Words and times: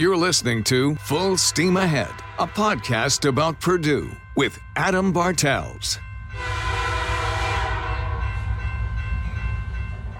You're 0.00 0.16
listening 0.16 0.64
to 0.64 0.94
Full 0.94 1.36
Steam 1.36 1.76
Ahead, 1.76 2.14
a 2.38 2.46
podcast 2.46 3.28
about 3.28 3.60
Purdue 3.60 4.10
with 4.34 4.58
Adam 4.74 5.12
Bartels. 5.12 5.98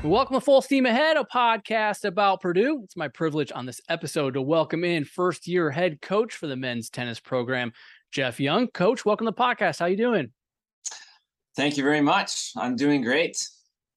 Welcome 0.04 0.34
to 0.34 0.40
Full 0.42 0.60
Steam 0.60 0.84
Ahead, 0.84 1.16
a 1.16 1.24
podcast 1.24 2.04
about 2.04 2.42
Purdue. 2.42 2.82
It's 2.84 2.94
my 2.94 3.08
privilege 3.08 3.50
on 3.54 3.64
this 3.64 3.80
episode 3.88 4.34
to 4.34 4.42
welcome 4.42 4.84
in 4.84 5.06
first 5.06 5.48
year 5.48 5.70
head 5.70 6.02
coach 6.02 6.34
for 6.34 6.46
the 6.46 6.56
men's 6.56 6.90
tennis 6.90 7.18
program, 7.18 7.72
Geoff 8.12 8.38
Young. 8.38 8.68
Coach, 8.68 9.06
welcome 9.06 9.26
to 9.28 9.30
the 9.30 9.42
podcast. 9.42 9.78
How 9.78 9.86
are 9.86 9.88
you 9.88 9.96
doing? 9.96 10.30
Thank 11.56 11.78
you 11.78 11.82
very 11.82 12.02
much. 12.02 12.52
I'm 12.54 12.76
doing 12.76 13.00
great. 13.00 13.38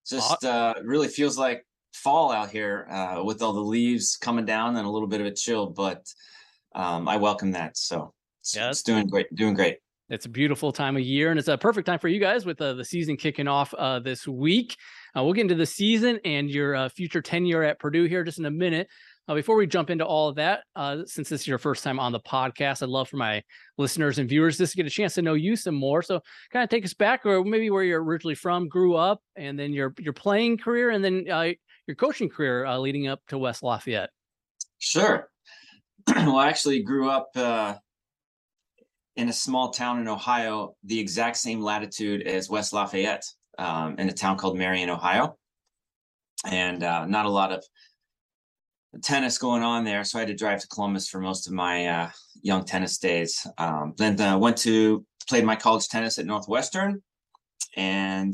Just 0.07 0.45
uh, 0.45 0.75
really 0.81 1.09
feels 1.09 1.37
like 1.37 1.65
fall 1.93 2.31
out 2.31 2.49
here 2.49 2.87
uh, 2.89 3.21
with 3.23 3.41
all 3.41 3.53
the 3.53 3.61
leaves 3.61 4.17
coming 4.17 4.45
down 4.45 4.75
and 4.75 4.85
a 4.85 4.89
little 4.89 5.07
bit 5.07 5.21
of 5.21 5.27
a 5.27 5.31
chill, 5.31 5.67
but 5.67 6.05
um, 6.75 7.07
I 7.07 7.17
welcome 7.17 7.51
that. 7.51 7.77
So 7.77 8.13
it's, 8.41 8.55
yeah, 8.55 8.69
it's 8.69 8.83
doing 8.83 9.07
great. 9.07 9.33
Doing 9.33 9.53
great. 9.53 9.77
It's 10.09 10.25
a 10.25 10.29
beautiful 10.29 10.71
time 10.71 10.97
of 10.97 11.01
year, 11.01 11.31
and 11.31 11.39
it's 11.39 11.47
a 11.47 11.57
perfect 11.57 11.85
time 11.85 11.97
for 11.97 12.07
you 12.07 12.19
guys 12.19 12.45
with 12.45 12.61
uh, 12.61 12.73
the 12.73 12.83
season 12.83 13.15
kicking 13.15 13.47
off 13.47 13.73
uh, 13.73 13.99
this 13.99 14.27
week. 14.27 14.75
Uh, 15.15 15.23
we'll 15.23 15.33
get 15.33 15.41
into 15.41 15.55
the 15.55 15.65
season 15.65 16.19
and 16.25 16.49
your 16.49 16.75
uh, 16.75 16.89
future 16.89 17.21
tenure 17.21 17.63
at 17.63 17.79
Purdue 17.79 18.05
here 18.05 18.23
just 18.23 18.39
in 18.39 18.45
a 18.45 18.51
minute. 18.51 18.87
Uh, 19.29 19.35
before 19.35 19.55
we 19.55 19.65
jump 19.65 19.89
into 19.89 20.05
all 20.05 20.27
of 20.27 20.35
that, 20.35 20.63
uh, 20.75 20.97
since 21.05 21.29
this 21.29 21.41
is 21.41 21.47
your 21.47 21.57
first 21.57 21.83
time 21.83 21.97
on 21.97 22.11
the 22.11 22.19
podcast, 22.19 22.83
I'd 22.83 22.89
love 22.89 23.07
for 23.07 23.15
my 23.15 23.41
listeners 23.77 24.19
and 24.19 24.27
viewers 24.27 24.57
just 24.57 24.73
to 24.73 24.77
get 24.77 24.85
a 24.85 24.89
chance 24.89 25.13
to 25.13 25.21
know 25.21 25.33
you 25.33 25.55
some 25.55 25.75
more. 25.75 26.01
So, 26.01 26.19
kind 26.51 26.63
of 26.63 26.69
take 26.69 26.83
us 26.83 26.93
back, 26.93 27.25
or 27.25 27.41
maybe 27.43 27.69
where 27.69 27.83
you're 27.83 28.03
originally 28.03 28.35
from, 28.35 28.67
grew 28.67 28.95
up, 28.95 29.21
and 29.37 29.57
then 29.57 29.71
your 29.71 29.93
your 29.97 30.11
playing 30.11 30.57
career, 30.57 30.89
and 30.89 31.03
then 31.03 31.25
uh, 31.31 31.51
your 31.87 31.95
coaching 31.95 32.29
career 32.29 32.65
uh, 32.65 32.77
leading 32.77 33.07
up 33.07 33.21
to 33.27 33.37
West 33.37 33.63
Lafayette. 33.63 34.09
Sure. 34.79 35.29
well, 36.07 36.37
I 36.37 36.49
actually 36.49 36.81
grew 36.81 37.09
up 37.09 37.29
in 39.15 39.29
a 39.29 39.33
small 39.33 39.71
town 39.71 39.99
in 39.99 40.07
Ohio, 40.07 40.75
the 40.83 40.99
exact 40.99 41.37
same 41.37 41.61
latitude 41.61 42.23
as 42.23 42.49
West 42.49 42.73
Lafayette 42.73 43.25
um, 43.59 43.95
in 43.99 44.09
a 44.09 44.13
town 44.13 44.37
called 44.37 44.57
Marion, 44.57 44.89
Ohio. 44.89 45.37
And 46.45 46.83
uh, 46.83 47.05
not 47.05 47.25
a 47.25 47.29
lot 47.29 47.51
of 47.51 47.63
tennis 49.01 49.37
going 49.37 49.63
on 49.63 49.83
there. 49.83 50.03
So 50.03 50.17
I 50.17 50.21
had 50.21 50.27
to 50.29 50.35
drive 50.35 50.59
to 50.61 50.67
Columbus 50.67 51.07
for 51.07 51.19
most 51.19 51.47
of 51.47 51.53
my 51.53 51.87
uh, 51.87 52.09
young 52.41 52.65
tennis 52.65 52.97
days. 52.97 53.45
Um, 53.57 53.93
then 53.97 54.19
uh, 54.19 54.37
went 54.37 54.57
to 54.59 55.05
played 55.27 55.45
my 55.45 55.55
college 55.55 55.87
tennis 55.87 56.19
at 56.19 56.25
Northwestern. 56.25 57.01
And 57.77 58.33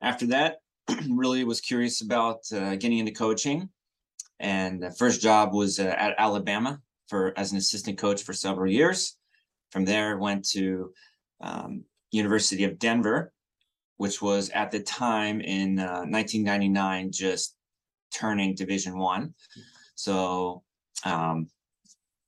after 0.00 0.26
that, 0.28 0.56
really 1.08 1.44
was 1.44 1.60
curious 1.60 2.00
about 2.00 2.40
uh, 2.52 2.76
getting 2.76 2.98
into 2.98 3.12
coaching. 3.12 3.68
And 4.40 4.82
the 4.82 4.90
first 4.90 5.20
job 5.20 5.52
was 5.52 5.78
uh, 5.78 5.94
at 5.96 6.14
Alabama 6.18 6.80
for 7.08 7.32
as 7.36 7.52
an 7.52 7.58
assistant 7.58 7.98
coach 7.98 8.22
for 8.22 8.32
several 8.32 8.70
years. 8.70 9.16
From 9.70 9.84
there, 9.84 10.18
went 10.18 10.46
to 10.50 10.92
um, 11.40 11.84
University 12.10 12.64
of 12.64 12.78
Denver 12.78 13.32
which 14.02 14.20
was 14.20 14.50
at 14.50 14.72
the 14.72 14.80
time 14.80 15.40
in 15.40 15.78
uh, 15.78 16.02
1999 16.08 17.12
just 17.12 17.54
turning 18.12 18.52
Division 18.52 18.98
One. 18.98 19.32
So 19.94 20.64
um, 21.04 21.46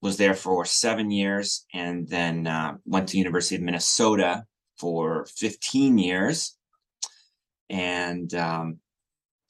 was 0.01 0.17
there 0.17 0.35
for 0.35 0.65
seven 0.65 1.11
years, 1.11 1.67
and 1.75 2.09
then 2.09 2.47
uh, 2.47 2.75
went 2.85 3.09
to 3.09 3.19
University 3.19 3.57
of 3.57 3.63
Minnesota 3.63 4.45
for 4.79 5.27
15 5.37 5.99
years. 5.99 6.57
And 7.71 8.33
um, 8.35 8.79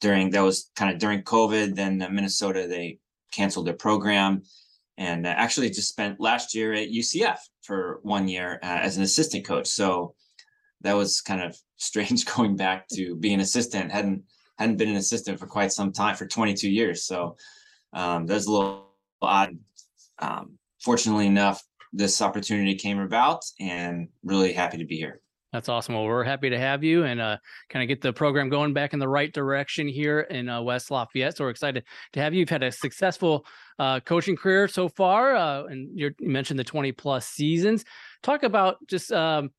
during 0.01 0.29
that 0.31 0.43
was 0.43 0.71
kind 0.75 0.93
of 0.93 0.99
during 0.99 1.23
COVID. 1.23 1.75
Then 1.75 1.97
Minnesota 2.11 2.67
they 2.67 2.99
canceled 3.31 3.67
their 3.67 3.73
program, 3.73 4.43
and 4.97 5.25
actually 5.27 5.69
just 5.69 5.89
spent 5.89 6.19
last 6.19 6.55
year 6.55 6.73
at 6.73 6.89
UCF 6.89 7.37
for 7.63 7.99
one 8.03 8.27
year 8.27 8.59
uh, 8.63 8.79
as 8.81 8.97
an 8.97 9.03
assistant 9.03 9.45
coach. 9.45 9.67
So 9.67 10.15
that 10.81 10.93
was 10.93 11.21
kind 11.21 11.41
of 11.41 11.57
strange 11.77 12.25
going 12.25 12.55
back 12.55 12.87
to 12.93 13.15
being 13.15 13.35
an 13.35 13.39
assistant. 13.41 13.91
hadn't 13.91 14.23
hadn't 14.57 14.77
been 14.77 14.89
an 14.89 14.95
assistant 14.95 15.39
for 15.39 15.47
quite 15.47 15.73
some 15.73 15.91
time 15.91 16.15
for 16.15 16.25
22 16.25 16.69
years. 16.69 17.05
So 17.05 17.35
um, 17.91 18.25
was 18.25 18.45
a 18.45 18.51
little 18.51 18.87
odd. 19.21 19.57
Um, 20.19 20.57
fortunately 20.81 21.27
enough, 21.27 21.61
this 21.91 22.21
opportunity 22.21 22.75
came 22.75 22.99
about, 22.99 23.43
and 23.59 24.09
really 24.23 24.53
happy 24.53 24.77
to 24.77 24.85
be 24.85 24.97
here. 24.97 25.19
That's 25.55 25.69
awesome. 25.69 25.95
Well, 25.95 26.03
we're 26.03 26.25
happy 26.25 26.49
to 26.49 26.59
have 26.59 26.83
you 26.83 27.05
and 27.05 27.21
uh, 27.21 27.37
kind 27.69 27.81
of 27.81 27.87
get 27.87 28.01
the 28.01 28.11
program 28.11 28.49
going 28.49 28.73
back 28.73 28.91
in 28.91 28.99
the 28.99 29.07
right 29.07 29.31
direction 29.31 29.87
here 29.87 30.19
in 30.19 30.49
uh, 30.49 30.61
West 30.61 30.91
Lafayette. 30.91 31.37
So 31.37 31.45
we're 31.45 31.49
excited 31.49 31.85
to 32.11 32.19
have 32.19 32.33
you. 32.33 32.41
You've 32.41 32.49
had 32.49 32.61
a 32.61 32.73
successful 32.73 33.45
uh, 33.79 34.01
coaching 34.01 34.35
career 34.35 34.67
so 34.67 34.89
far, 34.89 35.33
uh, 35.33 35.63
and 35.63 35.97
you 35.97 36.11
mentioned 36.19 36.59
the 36.59 36.65
20 36.65 36.91
plus 36.91 37.29
seasons. 37.29 37.85
Talk 38.21 38.43
about 38.43 38.85
just 38.87 39.13
um, 39.13 39.51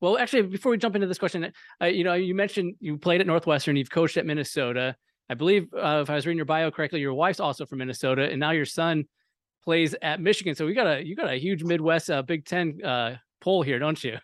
well, 0.00 0.16
actually, 0.16 0.40
before 0.44 0.72
we 0.72 0.78
jump 0.78 0.94
into 0.94 1.06
this 1.06 1.18
question, 1.18 1.52
uh, 1.82 1.84
you 1.84 2.02
know, 2.02 2.14
you 2.14 2.34
mentioned 2.34 2.76
you 2.80 2.96
played 2.96 3.20
at 3.20 3.26
Northwestern, 3.26 3.76
you've 3.76 3.90
coached 3.90 4.16
at 4.16 4.24
Minnesota. 4.24 4.96
I 5.28 5.34
believe, 5.34 5.68
uh, 5.74 6.00
if 6.02 6.08
I 6.08 6.14
was 6.14 6.26
reading 6.26 6.38
your 6.38 6.46
bio 6.46 6.70
correctly, 6.70 7.00
your 7.00 7.12
wife's 7.12 7.40
also 7.40 7.66
from 7.66 7.80
Minnesota, 7.80 8.22
and 8.30 8.40
now 8.40 8.52
your 8.52 8.64
son 8.64 9.04
plays 9.64 9.94
at 10.00 10.18
Michigan. 10.18 10.54
So 10.54 10.64
we 10.64 10.72
got 10.72 10.86
a 10.86 11.04
you 11.04 11.14
got 11.14 11.30
a 11.30 11.36
huge 11.36 11.62
Midwest 11.62 12.08
Big 12.26 12.46
Ten 12.46 12.82
uh, 12.82 13.16
poll 13.42 13.60
here, 13.60 13.78
don't 13.78 14.02
you? 14.02 14.16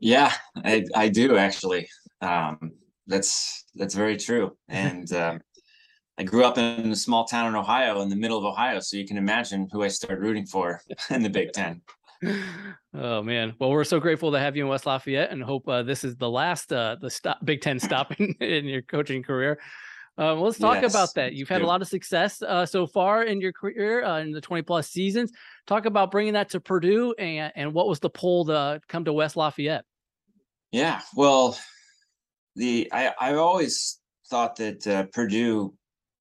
Yeah, 0.00 0.32
I, 0.56 0.84
I 0.94 1.08
do 1.08 1.36
actually. 1.36 1.88
Um, 2.20 2.72
that's 3.06 3.64
that's 3.74 3.94
very 3.94 4.16
true, 4.16 4.56
and 4.68 5.10
um, 5.12 5.40
I 6.18 6.24
grew 6.24 6.44
up 6.44 6.58
in 6.58 6.90
a 6.90 6.96
small 6.96 7.24
town 7.24 7.48
in 7.48 7.54
Ohio, 7.54 8.00
in 8.00 8.08
the 8.08 8.16
middle 8.16 8.38
of 8.38 8.44
Ohio, 8.44 8.80
so 8.80 8.96
you 8.96 9.06
can 9.06 9.16
imagine 9.16 9.68
who 9.72 9.82
I 9.82 9.88
started 9.88 10.20
rooting 10.20 10.46
for 10.46 10.80
in 11.10 11.22
the 11.22 11.30
Big 11.30 11.52
Ten. 11.52 11.80
Oh 12.94 13.22
man. 13.22 13.54
Well 13.58 13.70
we're 13.70 13.84
so 13.84 14.00
grateful 14.00 14.32
to 14.32 14.40
have 14.40 14.56
you 14.56 14.64
in 14.64 14.68
west 14.68 14.86
lafayette 14.86 15.30
and 15.30 15.42
hope 15.42 15.68
uh, 15.68 15.84
this 15.84 16.02
is 16.02 16.16
the 16.16 16.28
last 16.28 16.72
uh, 16.72 16.96
the 17.00 17.10
stop 17.10 17.38
big 17.44 17.60
ten 17.60 17.78
stop 17.78 18.12
in, 18.20 18.34
in 18.40 18.64
your 18.64 18.82
coaching 18.82 19.22
career 19.22 19.60
um, 20.18 20.40
let's 20.40 20.58
talk 20.58 20.82
yes, 20.82 20.92
about 20.92 21.14
that 21.14 21.32
you've 21.32 21.48
had 21.48 21.62
a 21.62 21.66
lot 21.66 21.80
of 21.80 21.88
success 21.88 22.42
uh, 22.42 22.66
so 22.66 22.86
far 22.86 23.22
in 23.22 23.40
your 23.40 23.52
career 23.52 24.04
uh, 24.04 24.20
in 24.20 24.32
the 24.32 24.40
20 24.40 24.62
plus 24.62 24.90
seasons. 24.90 25.32
Talk 25.66 25.86
about 25.86 26.10
bringing 26.10 26.34
that 26.34 26.50
to 26.50 26.60
purdue 26.60 27.14
and, 27.18 27.52
and 27.56 27.72
what 27.72 27.88
was 27.88 28.00
the 28.00 28.10
pull 28.10 28.44
to 28.46 28.80
come 28.88 29.04
to 29.04 29.12
west 29.12 29.36
lafayette? 29.36 29.84
Yeah 30.72 31.00
well 31.16 31.58
the 32.56 32.90
i 32.92 33.12
i 33.20 33.34
always 33.34 34.00
thought 34.28 34.56
that 34.56 34.86
uh, 34.86 35.04
purdue 35.12 35.74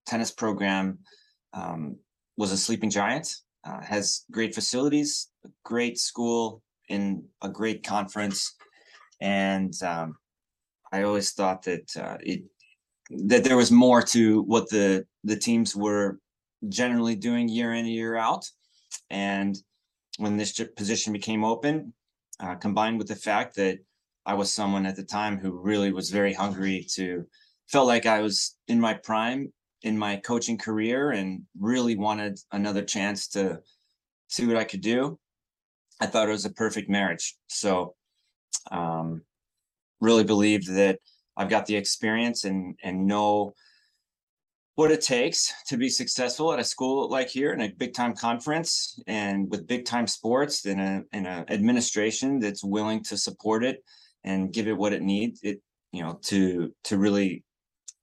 tennis 0.05 0.31
program 0.31 0.99
um, 1.53 1.97
was 2.37 2.51
a 2.51 2.57
sleeping 2.57 2.89
giant 2.89 3.35
uh, 3.67 3.81
has 3.81 4.23
great 4.31 4.55
facilities, 4.55 5.29
a 5.45 5.49
great 5.63 5.97
school 5.97 6.61
in 6.89 7.25
a 7.41 7.49
great 7.49 7.83
conference, 7.83 8.55
and 9.19 9.73
um, 9.83 10.15
I 10.91 11.03
always 11.03 11.31
thought 11.31 11.63
that 11.63 11.95
uh, 11.97 12.17
it 12.21 12.43
that 13.09 13.43
there 13.43 13.57
was 13.57 13.71
more 13.71 14.01
to 14.01 14.41
what 14.43 14.69
the 14.69 15.05
the 15.23 15.37
teams 15.37 15.75
were 15.75 16.19
generally 16.69 17.15
doing 17.15 17.47
year 17.47 17.73
in 17.73 17.79
and 17.79 17.89
year 17.89 18.15
out, 18.15 18.45
and 19.09 19.57
when 20.17 20.37
this 20.37 20.59
position 20.75 21.13
became 21.13 21.43
open, 21.43 21.93
uh, 22.39 22.55
combined 22.55 22.97
with 22.97 23.07
the 23.07 23.15
fact 23.15 23.55
that 23.55 23.79
I 24.25 24.33
was 24.33 24.53
someone 24.53 24.85
at 24.85 24.95
the 24.95 25.03
time 25.03 25.37
who 25.37 25.51
really 25.51 25.91
was 25.91 26.09
very 26.09 26.33
hungry 26.33 26.85
to 26.95 27.25
felt 27.67 27.87
like 27.87 28.05
I 28.05 28.21
was 28.21 28.57
in 28.67 28.79
my 28.79 28.93
prime 28.93 29.51
in 29.83 29.97
my 29.97 30.17
coaching 30.17 30.57
career 30.57 31.11
and 31.11 31.43
really 31.59 31.95
wanted 31.95 32.39
another 32.51 32.83
chance 32.83 33.27
to 33.29 33.59
see 34.27 34.45
what 34.45 34.57
I 34.57 34.63
could 34.63 34.81
do. 34.81 35.19
I 36.01 36.07
thought 36.07 36.27
it 36.27 36.31
was 36.31 36.45
a 36.45 36.51
perfect 36.51 36.89
marriage. 36.89 37.35
So, 37.47 37.95
um, 38.71 39.21
really 40.01 40.23
believed 40.23 40.67
that 40.73 40.99
I've 41.37 41.49
got 41.49 41.65
the 41.65 41.75
experience 41.75 42.43
and 42.43 42.75
and 42.83 43.07
know 43.07 43.53
what 44.75 44.91
it 44.91 45.01
takes 45.01 45.53
to 45.67 45.77
be 45.77 45.89
successful 45.89 46.53
at 46.53 46.59
a 46.59 46.63
school 46.63 47.09
like 47.09 47.29
here 47.29 47.51
in 47.53 47.61
a 47.61 47.69
big 47.69 47.93
time 47.93 48.15
conference 48.15 48.99
and 49.07 49.49
with 49.49 49.67
big 49.67 49.85
time 49.85 50.07
sports 50.07 50.65
and 50.65 50.81
a 50.81 51.03
in 51.13 51.25
a 51.25 51.45
administration 51.49 52.39
that's 52.39 52.63
willing 52.63 53.03
to 53.03 53.17
support 53.17 53.63
it 53.63 53.83
and 54.23 54.53
give 54.53 54.67
it 54.67 54.77
what 54.77 54.93
it 54.93 55.01
needs 55.01 55.39
it 55.43 55.61
you 55.91 56.03
know 56.03 56.19
to 56.23 56.73
to 56.83 56.97
really 56.97 57.43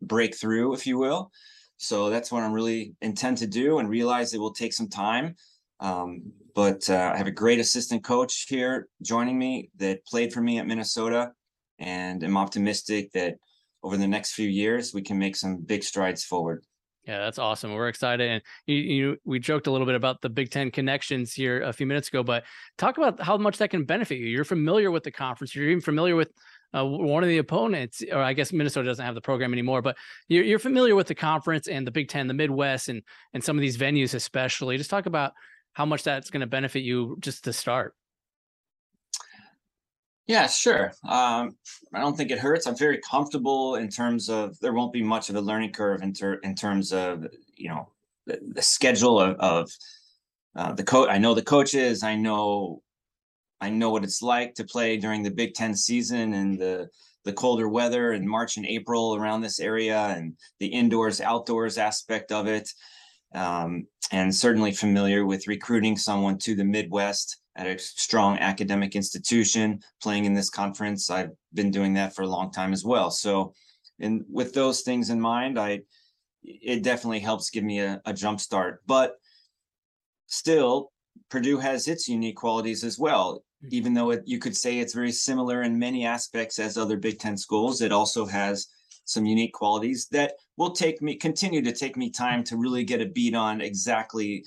break 0.02 0.36
through 0.36 0.74
if 0.74 0.86
you 0.86 0.98
will 0.98 1.30
so 1.76 2.10
that's 2.10 2.30
what 2.30 2.42
I'm 2.42 2.52
really 2.52 2.94
intend 3.02 3.38
to 3.38 3.46
do 3.46 3.78
and 3.78 3.88
realize 3.88 4.32
it 4.32 4.40
will 4.40 4.52
take 4.52 4.72
some 4.72 4.88
time. 4.88 5.36
Um, 5.80 6.22
but 6.54 6.88
uh, 6.88 7.12
I 7.14 7.18
have 7.18 7.26
a 7.26 7.32
great 7.32 7.60
assistant 7.60 8.04
coach 8.04 8.46
here 8.48 8.88
joining 9.02 9.38
me 9.38 9.70
that 9.76 10.06
played 10.06 10.32
for 10.32 10.40
me 10.40 10.58
at 10.58 10.66
Minnesota, 10.66 11.32
and 11.78 12.22
I'm 12.22 12.36
optimistic 12.36 13.12
that 13.12 13.36
over 13.82 13.96
the 13.96 14.08
next 14.08 14.32
few 14.32 14.48
years 14.48 14.94
we 14.94 15.02
can 15.02 15.18
make 15.18 15.36
some 15.36 15.58
big 15.58 15.84
strides 15.84 16.24
forward. 16.24 16.64
Yeah, 17.06 17.18
that's 17.18 17.38
awesome. 17.38 17.74
We're 17.74 17.88
excited, 17.88 18.30
and 18.30 18.42
you, 18.66 18.76
you, 18.76 19.16
we 19.26 19.38
joked 19.38 19.66
a 19.66 19.70
little 19.70 19.86
bit 19.86 19.94
about 19.94 20.22
the 20.22 20.30
Big 20.30 20.50
Ten 20.50 20.70
connections 20.70 21.34
here 21.34 21.60
a 21.60 21.72
few 21.72 21.86
minutes 21.86 22.08
ago, 22.08 22.22
but 22.22 22.44
talk 22.78 22.96
about 22.96 23.20
how 23.20 23.36
much 23.36 23.58
that 23.58 23.68
can 23.68 23.84
benefit 23.84 24.16
you. 24.16 24.26
You're 24.26 24.44
familiar 24.44 24.90
with 24.90 25.02
the 25.02 25.10
conference. 25.10 25.54
You're 25.54 25.68
even 25.68 25.82
familiar 25.82 26.16
with 26.16 26.32
uh, 26.74 26.84
one 26.84 27.22
of 27.22 27.28
the 27.28 27.36
opponents, 27.38 28.02
or 28.10 28.22
I 28.22 28.32
guess 28.32 28.54
Minnesota 28.54 28.88
doesn't 28.88 29.04
have 29.04 29.14
the 29.14 29.20
program 29.20 29.52
anymore, 29.52 29.82
but 29.82 29.98
you're, 30.28 30.44
you're 30.44 30.58
familiar 30.58 30.94
with 30.94 31.06
the 31.06 31.14
conference 31.14 31.68
and 31.68 31.86
the 31.86 31.90
Big 31.90 32.08
Ten, 32.08 32.26
the 32.26 32.32
Midwest, 32.32 32.88
and 32.88 33.02
and 33.34 33.44
some 33.44 33.58
of 33.58 33.60
these 33.60 33.76
venues, 33.76 34.14
especially. 34.14 34.78
Just 34.78 34.90
talk 34.90 35.04
about 35.04 35.34
how 35.74 35.84
much 35.84 36.04
that's 36.04 36.30
going 36.30 36.40
to 36.40 36.46
benefit 36.46 36.84
you 36.84 37.18
just 37.20 37.44
to 37.44 37.52
start. 37.52 37.94
Yeah, 40.26 40.46
sure. 40.46 40.92
Um, 41.06 41.56
I 41.92 42.00
don't 42.00 42.16
think 42.16 42.30
it 42.30 42.38
hurts. 42.38 42.66
I'm 42.66 42.76
very 42.76 42.98
comfortable 42.98 43.76
in 43.76 43.88
terms 43.88 44.30
of 44.30 44.58
there 44.60 44.72
won't 44.72 44.92
be 44.92 45.02
much 45.02 45.28
of 45.28 45.36
a 45.36 45.40
learning 45.40 45.72
curve 45.72 46.02
in, 46.02 46.14
ter- 46.14 46.40
in 46.42 46.54
terms 46.54 46.92
of 46.92 47.26
you 47.56 47.68
know 47.68 47.88
the, 48.26 48.38
the 48.54 48.62
schedule 48.62 49.20
of, 49.20 49.36
of 49.36 49.70
uh, 50.56 50.72
the 50.72 50.84
coach. 50.84 51.10
I 51.10 51.18
know 51.18 51.34
the 51.34 51.42
coaches. 51.42 52.02
I 52.02 52.16
know 52.16 52.82
I 53.60 53.68
know 53.68 53.90
what 53.90 54.04
it's 54.04 54.22
like 54.22 54.54
to 54.54 54.64
play 54.64 54.96
during 54.96 55.22
the 55.22 55.30
Big 55.30 55.54
Ten 55.54 55.74
season 55.74 56.32
and 56.32 56.58
the 56.58 56.88
the 57.24 57.32
colder 57.32 57.68
weather 57.68 58.12
in 58.12 58.26
March 58.26 58.56
and 58.56 58.66
April 58.66 59.16
around 59.16 59.40
this 59.40 59.60
area 59.60 59.98
and 60.16 60.36
the 60.58 60.66
indoors 60.66 61.20
outdoors 61.20 61.78
aspect 61.78 62.32
of 62.32 62.46
it. 62.46 62.70
Um, 63.34 63.86
and 64.12 64.34
certainly 64.34 64.72
familiar 64.72 65.26
with 65.26 65.48
recruiting 65.48 65.96
someone 65.96 66.38
to 66.38 66.54
the 66.54 66.64
Midwest 66.64 67.38
at 67.56 67.66
a 67.66 67.78
strong 67.78 68.38
academic 68.38 68.96
institution 68.96 69.80
playing 70.02 70.24
in 70.24 70.34
this 70.34 70.50
conference. 70.50 71.10
I've 71.10 71.30
been 71.52 71.70
doing 71.70 71.94
that 71.94 72.14
for 72.14 72.22
a 72.22 72.28
long 72.28 72.50
time 72.50 72.72
as 72.72 72.84
well. 72.84 73.10
So, 73.10 73.54
and 74.00 74.24
with 74.28 74.54
those 74.54 74.80
things 74.82 75.10
in 75.10 75.20
mind, 75.20 75.58
I 75.58 75.82
it 76.42 76.82
definitely 76.82 77.20
helps 77.20 77.50
give 77.50 77.64
me 77.64 77.80
a, 77.80 78.02
a 78.04 78.12
jump 78.12 78.40
start. 78.40 78.82
But 78.86 79.16
still, 80.26 80.92
Purdue 81.30 81.58
has 81.58 81.88
its 81.88 82.08
unique 82.08 82.36
qualities 82.36 82.84
as 82.84 82.98
well. 82.98 83.44
Hmm. 83.62 83.68
Even 83.70 83.94
though 83.94 84.10
it, 84.10 84.22
you 84.26 84.38
could 84.38 84.56
say 84.56 84.78
it's 84.78 84.94
very 84.94 85.12
similar 85.12 85.62
in 85.62 85.78
many 85.78 86.04
aspects 86.04 86.58
as 86.58 86.76
other 86.76 86.96
Big 86.96 87.18
Ten 87.18 87.36
schools, 87.36 87.80
it 87.80 87.92
also 87.92 88.26
has 88.26 88.68
some 89.06 89.26
unique 89.26 89.52
qualities 89.52 90.06
that 90.08 90.34
will 90.56 90.70
take 90.70 91.02
me 91.02 91.14
continue 91.14 91.60
to 91.62 91.72
take 91.72 91.96
me 91.96 92.08
time 92.10 92.42
to 92.42 92.56
really 92.56 92.84
get 92.84 93.02
a 93.02 93.06
beat 93.06 93.34
on 93.34 93.60
exactly 93.60 94.44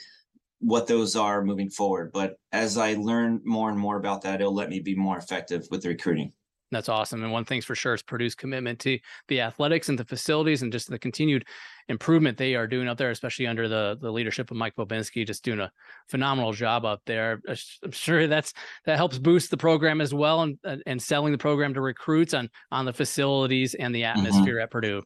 what 0.59 0.87
those 0.87 1.15
are 1.15 1.43
moving 1.43 1.69
forward. 1.69 2.11
But 2.13 2.39
as 2.51 2.77
I 2.77 2.93
learn 2.93 3.41
more 3.43 3.69
and 3.69 3.79
more 3.79 3.97
about 3.97 4.21
that, 4.23 4.41
it'll 4.41 4.53
let 4.53 4.69
me 4.69 4.79
be 4.79 4.95
more 4.95 5.17
effective 5.17 5.67
with 5.69 5.83
the 5.83 5.89
recruiting. 5.89 6.33
That's 6.71 6.89
awesome. 6.89 7.23
And 7.23 7.31
one 7.31 7.45
thing's 7.45 7.63
for 7.63 7.75
sure 7.75 7.93
is 7.93 8.03
Purdue's 8.03 8.35
commitment 8.35 8.79
to 8.79 8.99
the 9.29 9.39
athletics 9.39 9.87
and 9.87 9.97
the 9.97 10.03
facilities 10.03 10.63
and 10.63 10.71
just 10.71 10.89
the 10.89 10.99
continued 10.99 11.45
improvement 11.87 12.37
they 12.37 12.55
are 12.55 12.67
doing 12.67 12.89
up 12.89 12.97
there, 12.97 13.09
especially 13.11 13.47
under 13.47 13.69
the 13.69 13.97
the 14.01 14.11
leadership 14.11 14.51
of 14.51 14.57
Mike 14.57 14.75
Bobinski, 14.75 15.25
just 15.25 15.45
doing 15.45 15.61
a 15.61 15.71
phenomenal 16.09 16.51
job 16.51 16.83
up 16.83 17.01
there. 17.05 17.41
I'm 17.47 17.91
sure 17.91 18.27
that's 18.27 18.53
that 18.85 18.97
helps 18.97 19.17
boost 19.17 19.49
the 19.49 19.57
program 19.57 20.01
as 20.01 20.13
well 20.13 20.41
and 20.41 20.57
and 20.85 21.01
selling 21.01 21.31
the 21.31 21.37
program 21.37 21.73
to 21.73 21.81
recruits 21.81 22.33
on 22.33 22.49
on 22.69 22.83
the 22.83 22.93
facilities 22.93 23.73
and 23.73 23.95
the 23.95 24.01
mm-hmm. 24.01 24.19
atmosphere 24.19 24.55
mm-hmm. 24.55 24.63
at 24.63 24.71
Purdue. 24.71 25.03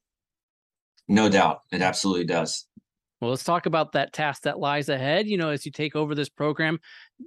No 1.08 1.30
doubt. 1.30 1.60
It 1.72 1.84
absolutely 1.84 2.26
does. 2.26 2.66
Well, 3.22 3.30
let's 3.30 3.44
talk 3.44 3.68
about 3.68 3.92
that 3.92 4.14
task 4.14 4.44
that 4.44 4.60
lies 4.60 4.90
ahead. 4.90 5.28
You 5.28 5.38
know, 5.38 5.50
as 5.50 5.64
you 5.64 5.72
take 5.72 5.96
over 5.96 6.16
this 6.16 6.28
program, 6.28 6.80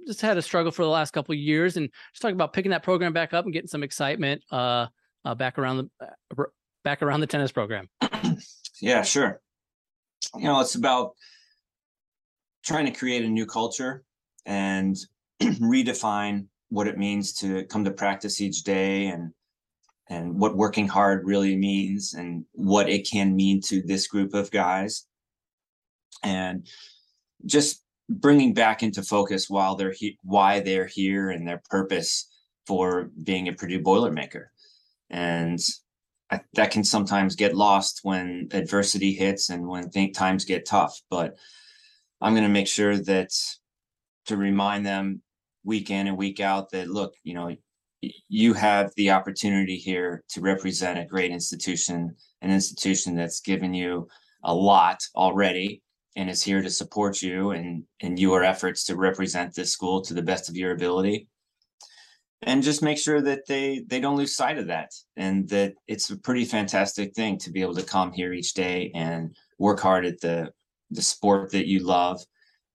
just 0.05 0.19
had 0.19 0.37
a 0.37 0.41
struggle 0.41 0.73
for 0.73 0.83
the 0.83 0.89
last 0.89 1.11
couple 1.11 1.31
of 1.31 1.39
years, 1.39 1.77
and 1.77 1.89
just 2.11 2.21
talk 2.21 2.33
about 2.33 2.51
picking 2.51 2.71
that 2.71 2.83
program 2.83 3.13
back 3.13 3.33
up 3.33 3.45
and 3.45 3.53
getting 3.53 3.69
some 3.69 3.81
excitement 3.81 4.43
uh, 4.51 4.87
uh 5.23 5.33
back 5.35 5.57
around 5.57 5.77
the 5.77 6.05
uh, 6.05 6.43
back 6.83 7.01
around 7.01 7.21
the 7.21 7.27
tennis 7.27 7.53
program. 7.53 7.87
yeah, 8.81 9.03
sure. 9.03 9.39
You 10.35 10.43
know, 10.43 10.59
it's 10.59 10.75
about 10.75 11.13
trying 12.65 12.85
to 12.85 12.91
create 12.91 13.23
a 13.23 13.29
new 13.29 13.45
culture 13.45 14.03
and 14.45 14.97
redefine 15.41 16.47
what 16.69 16.87
it 16.87 16.97
means 16.97 17.31
to 17.31 17.63
come 17.65 17.85
to 17.85 17.91
practice 17.91 18.41
each 18.41 18.63
day 18.63 19.07
and 19.07 19.31
and 20.09 20.37
what 20.37 20.57
working 20.57 20.89
hard 20.89 21.25
really 21.25 21.55
means 21.55 22.15
and 22.15 22.43
what 22.51 22.89
it 22.89 23.09
can 23.09 23.33
mean 23.33 23.61
to 23.61 23.81
this 23.81 24.07
group 24.07 24.33
of 24.33 24.51
guys 24.51 25.05
and 26.23 26.67
just 27.45 27.83
bringing 28.09 28.53
back 28.53 28.83
into 28.83 29.01
focus 29.01 29.49
while 29.49 29.75
they're 29.75 29.91
he- 29.91 30.19
why 30.23 30.59
they're 30.59 30.87
here 30.87 31.31
and 31.31 31.47
their 31.47 31.61
purpose 31.69 32.29
for 32.67 33.09
being 33.23 33.47
a 33.47 33.53
Purdue 33.53 33.81
Boilermaker. 33.81 34.45
And 35.09 35.59
I, 36.31 36.41
that 36.53 36.71
can 36.71 36.83
sometimes 36.83 37.35
get 37.35 37.55
lost 37.55 37.99
when 38.03 38.49
adversity 38.51 39.13
hits 39.13 39.49
and 39.49 39.67
when 39.67 39.89
think 39.89 40.15
times 40.15 40.45
get 40.45 40.65
tough. 40.65 40.99
But 41.09 41.37
I'm 42.21 42.33
going 42.33 42.43
to 42.43 42.49
make 42.49 42.67
sure 42.67 42.97
that 42.97 43.29
to 44.25 44.37
remind 44.37 44.85
them 44.85 45.21
week 45.63 45.91
in 45.91 46.07
and 46.07 46.17
week 46.17 46.39
out 46.39 46.71
that 46.71 46.89
look, 46.89 47.13
you 47.23 47.35
know, 47.35 47.55
you 48.27 48.53
have 48.53 48.91
the 48.95 49.11
opportunity 49.11 49.77
here 49.77 50.23
to 50.29 50.41
represent 50.41 50.99
a 50.99 51.05
great 51.05 51.31
institution, 51.31 52.15
an 52.41 52.51
institution 52.51 53.15
that's 53.15 53.41
given 53.41 53.73
you 53.73 54.07
a 54.43 54.53
lot 54.53 54.99
already 55.15 55.81
and 56.15 56.29
is 56.29 56.41
here 56.41 56.61
to 56.61 56.69
support 56.69 57.21
you 57.21 57.51
and 57.51 57.83
in 57.99 58.17
your 58.17 58.43
efforts 58.43 58.85
to 58.85 58.95
represent 58.95 59.53
this 59.53 59.71
school 59.71 60.01
to 60.01 60.13
the 60.13 60.21
best 60.21 60.49
of 60.49 60.55
your 60.55 60.71
ability. 60.71 61.27
And 62.41 62.63
just 62.63 62.83
make 62.83 62.97
sure 62.97 63.21
that 63.21 63.47
they 63.47 63.83
they 63.87 63.99
don't 63.99 64.17
lose 64.17 64.35
sight 64.35 64.57
of 64.57 64.67
that 64.67 64.91
and 65.17 65.49
that 65.49 65.73
it's 65.87 66.09
a 66.09 66.17
pretty 66.17 66.45
fantastic 66.45 67.13
thing 67.13 67.37
to 67.39 67.51
be 67.51 67.61
able 67.61 67.75
to 67.75 67.83
come 67.83 68.11
here 68.11 68.33
each 68.33 68.53
day 68.53 68.91
and 68.93 69.35
work 69.57 69.79
hard 69.79 70.05
at 70.05 70.21
the 70.21 70.51
the 70.91 71.01
sport 71.01 71.51
that 71.51 71.67
you 71.67 71.79
love. 71.79 72.21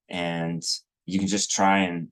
And 0.09 0.63
you 1.07 1.19
can 1.19 1.29
just 1.29 1.51
try 1.53 1.81
and 1.81 2.09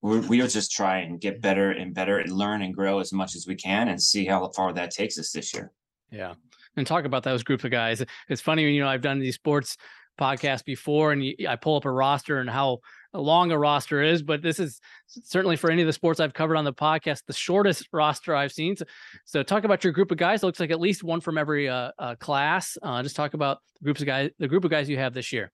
we'll 0.00 0.48
just 0.48 0.72
try 0.72 0.98
and 0.98 1.20
get 1.20 1.40
better 1.40 1.70
and 1.70 1.94
better 1.94 2.18
and 2.18 2.32
learn 2.32 2.62
and 2.62 2.74
grow 2.74 2.98
as 2.98 3.12
much 3.12 3.34
as 3.34 3.46
we 3.46 3.54
can 3.54 3.88
and 3.88 4.00
see 4.00 4.24
how 4.24 4.48
far 4.50 4.72
that 4.72 4.90
takes 4.90 5.18
us 5.18 5.32
this 5.32 5.52
year. 5.54 5.72
Yeah. 6.10 6.34
And 6.76 6.86
talk 6.86 7.04
about 7.04 7.22
those 7.22 7.42
group 7.42 7.64
of 7.64 7.70
guys. 7.70 8.02
It's 8.28 8.40
funny 8.40 8.62
you 8.72 8.80
know 8.80 8.88
i've 8.88 9.02
done 9.02 9.18
these 9.18 9.34
sports 9.34 9.76
podcast 10.18 10.64
before, 10.64 11.12
and 11.12 11.24
I 11.48 11.56
pull 11.56 11.76
up 11.76 11.84
a 11.84 11.90
roster 11.90 12.38
and 12.38 12.48
how 12.48 12.78
long 13.14 13.50
a 13.52 13.58
roster 13.58 14.02
is, 14.02 14.22
but 14.22 14.42
this 14.42 14.58
is 14.58 14.80
certainly 15.06 15.56
for 15.56 15.70
any 15.70 15.82
of 15.82 15.86
the 15.86 15.92
sports 15.92 16.20
I've 16.20 16.32
covered 16.32 16.56
on 16.56 16.64
the 16.64 16.72
podcast, 16.72 17.22
the 17.26 17.32
shortest 17.32 17.88
roster 17.92 18.34
I've 18.34 18.52
seen. 18.52 18.76
So, 18.76 18.84
so 19.24 19.42
talk 19.42 19.64
about 19.64 19.84
your 19.84 19.92
group 19.92 20.10
of 20.10 20.18
guys. 20.18 20.42
It 20.42 20.46
looks 20.46 20.60
like 20.60 20.70
at 20.70 20.80
least 20.80 21.04
one 21.04 21.20
from 21.20 21.36
every 21.36 21.68
uh, 21.68 21.90
uh, 21.98 22.14
class. 22.16 22.78
Uh, 22.82 23.02
just 23.02 23.16
talk 23.16 23.34
about 23.34 23.58
the 23.80 23.84
groups 23.84 24.00
of 24.00 24.06
guys, 24.06 24.30
the 24.38 24.48
group 24.48 24.64
of 24.64 24.70
guys 24.70 24.88
you 24.88 24.98
have 24.98 25.14
this 25.14 25.32
year. 25.32 25.50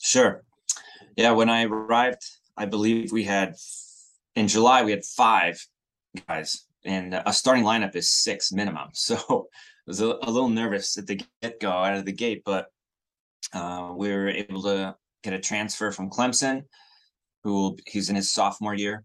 Sure. 0.00 0.42
Yeah, 1.16 1.32
when 1.32 1.48
I 1.48 1.64
arrived, 1.64 2.22
I 2.56 2.66
believe 2.66 3.12
we 3.12 3.24
had 3.24 3.54
in 4.34 4.48
July 4.48 4.84
we 4.84 4.90
had 4.90 5.04
five 5.04 5.64
guys, 6.28 6.66
and 6.84 7.14
a 7.14 7.32
starting 7.32 7.64
lineup 7.64 7.94
is 7.96 8.10
six 8.10 8.52
minimum. 8.52 8.88
So 8.94 9.48
I 9.86 9.90
was 9.90 10.00
a, 10.00 10.06
a 10.06 10.30
little 10.30 10.48
nervous 10.48 10.96
at 10.96 11.06
the 11.06 11.20
get 11.42 11.60
go 11.60 11.70
out 11.70 11.96
of 11.96 12.04
the 12.04 12.12
gate, 12.12 12.42
but 12.44 12.68
uh, 13.54 13.92
we 13.96 14.10
were 14.10 14.28
able 14.28 14.62
to 14.62 14.96
get 15.22 15.32
a 15.32 15.38
transfer 15.38 15.90
from 15.90 16.10
Clemson, 16.10 16.64
who 17.42 17.76
he's 17.86 18.10
in 18.10 18.16
his 18.16 18.30
sophomore 18.30 18.74
year, 18.74 19.04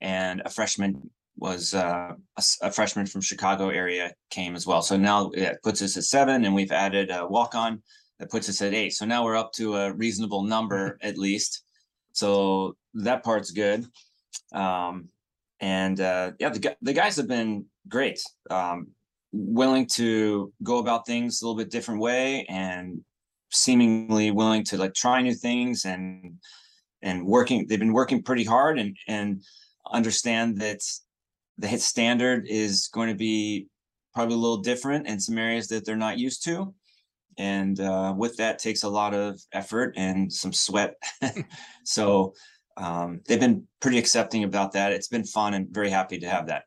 and 0.00 0.42
a 0.44 0.50
freshman 0.50 1.10
was 1.36 1.74
uh, 1.74 2.12
a, 2.36 2.42
a, 2.62 2.70
freshman 2.70 3.06
from 3.06 3.20
Chicago 3.20 3.70
area 3.70 4.12
came 4.30 4.54
as 4.54 4.66
well. 4.66 4.82
So 4.82 4.96
now 4.96 5.30
it 5.30 5.58
puts 5.62 5.82
us 5.82 5.96
at 5.96 6.04
seven, 6.04 6.44
and 6.44 6.54
we've 6.54 6.72
added 6.72 7.10
a 7.10 7.26
walk 7.26 7.54
on 7.54 7.82
that 8.18 8.30
puts 8.30 8.48
us 8.48 8.62
at 8.62 8.74
eight. 8.74 8.92
So 8.92 9.04
now 9.04 9.24
we're 9.24 9.36
up 9.36 9.52
to 9.54 9.76
a 9.76 9.92
reasonable 9.92 10.44
number 10.44 10.98
at 11.02 11.18
least. 11.18 11.64
So 12.12 12.76
that 12.94 13.24
part's 13.24 13.50
good. 13.50 13.86
Um, 14.54 15.08
and 15.60 16.00
uh, 16.00 16.32
yeah, 16.38 16.50
the, 16.50 16.76
the 16.82 16.92
guys 16.92 17.16
have 17.16 17.28
been 17.28 17.66
great, 17.88 18.22
um, 18.50 18.88
willing 19.32 19.86
to 19.86 20.52
go 20.62 20.78
about 20.78 21.06
things 21.06 21.40
a 21.40 21.46
little 21.46 21.56
bit 21.56 21.70
different 21.70 22.00
way 22.00 22.44
and 22.48 23.02
seemingly 23.52 24.30
willing 24.30 24.64
to 24.64 24.76
like 24.76 24.94
try 24.94 25.20
new 25.22 25.34
things 25.34 25.84
and 25.84 26.38
and 27.02 27.24
working 27.24 27.66
they've 27.66 27.78
been 27.78 27.92
working 27.92 28.22
pretty 28.22 28.44
hard 28.44 28.78
and 28.78 28.96
and 29.08 29.42
understand 29.92 30.58
that 30.58 30.80
the 31.58 31.66
hit 31.66 31.80
standard 31.80 32.46
is 32.48 32.88
going 32.92 33.08
to 33.08 33.14
be 33.14 33.66
probably 34.14 34.34
a 34.34 34.38
little 34.38 34.58
different 34.58 35.06
in 35.06 35.18
some 35.20 35.38
areas 35.38 35.68
that 35.68 35.84
they're 35.84 35.96
not 35.96 36.18
used 36.18 36.44
to. 36.44 36.74
And 37.38 37.80
uh, 37.80 38.14
with 38.16 38.36
that 38.36 38.58
takes 38.58 38.82
a 38.82 38.88
lot 38.88 39.14
of 39.14 39.40
effort 39.52 39.94
and 39.96 40.32
some 40.32 40.52
sweat. 40.52 40.94
So 41.84 42.34
um, 42.76 43.20
they've 43.26 43.40
been 43.40 43.66
pretty 43.80 43.98
accepting 43.98 44.44
about 44.44 44.72
that. 44.72 44.92
It's 44.92 45.08
been 45.08 45.24
fun 45.24 45.54
and 45.54 45.68
very 45.68 45.90
happy 45.90 46.18
to 46.20 46.28
have 46.28 46.46
that 46.46 46.64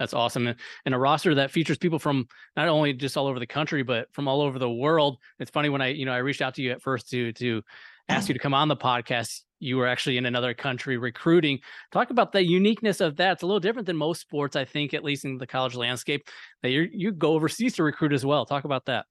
that's 0.00 0.14
awesome. 0.14 0.48
And, 0.86 0.94
a 0.94 0.98
roster 0.98 1.34
that 1.36 1.52
features 1.52 1.78
people 1.78 1.98
from 2.00 2.26
not 2.56 2.66
only 2.66 2.92
just 2.94 3.16
all 3.16 3.26
over 3.26 3.38
the 3.38 3.46
country, 3.46 3.84
but 3.84 4.12
from 4.12 4.26
all 4.26 4.40
over 4.40 4.58
the 4.58 4.70
world. 4.70 5.18
It's 5.38 5.50
funny 5.50 5.68
when 5.68 5.82
I, 5.82 5.88
you 5.88 6.06
know, 6.06 6.12
I 6.12 6.16
reached 6.16 6.42
out 6.42 6.54
to 6.54 6.62
you 6.62 6.72
at 6.72 6.82
first 6.82 7.10
to 7.10 7.32
to 7.34 7.62
ask 8.08 8.26
you 8.26 8.32
to 8.32 8.40
come 8.40 8.54
on 8.54 8.66
the 8.66 8.76
podcast. 8.76 9.42
You 9.60 9.76
were 9.76 9.86
actually 9.86 10.16
in 10.16 10.24
another 10.24 10.54
country 10.54 10.96
recruiting. 10.96 11.60
Talk 11.92 12.10
about 12.10 12.32
the 12.32 12.42
uniqueness 12.42 13.00
of 13.00 13.16
that. 13.16 13.32
It's 13.34 13.42
a 13.42 13.46
little 13.46 13.60
different 13.60 13.86
than 13.86 13.96
most 13.96 14.22
sports, 14.22 14.56
I 14.56 14.64
think, 14.64 14.94
at 14.94 15.04
least 15.04 15.26
in 15.26 15.36
the 15.36 15.46
college 15.46 15.74
landscape. 15.74 16.26
That 16.62 16.70
you 16.70 16.88
you 16.90 17.12
go 17.12 17.34
overseas 17.34 17.74
to 17.74 17.82
recruit 17.82 18.14
as 18.14 18.24
well. 18.24 18.46
Talk 18.46 18.64
about 18.64 18.86
that. 18.86 19.04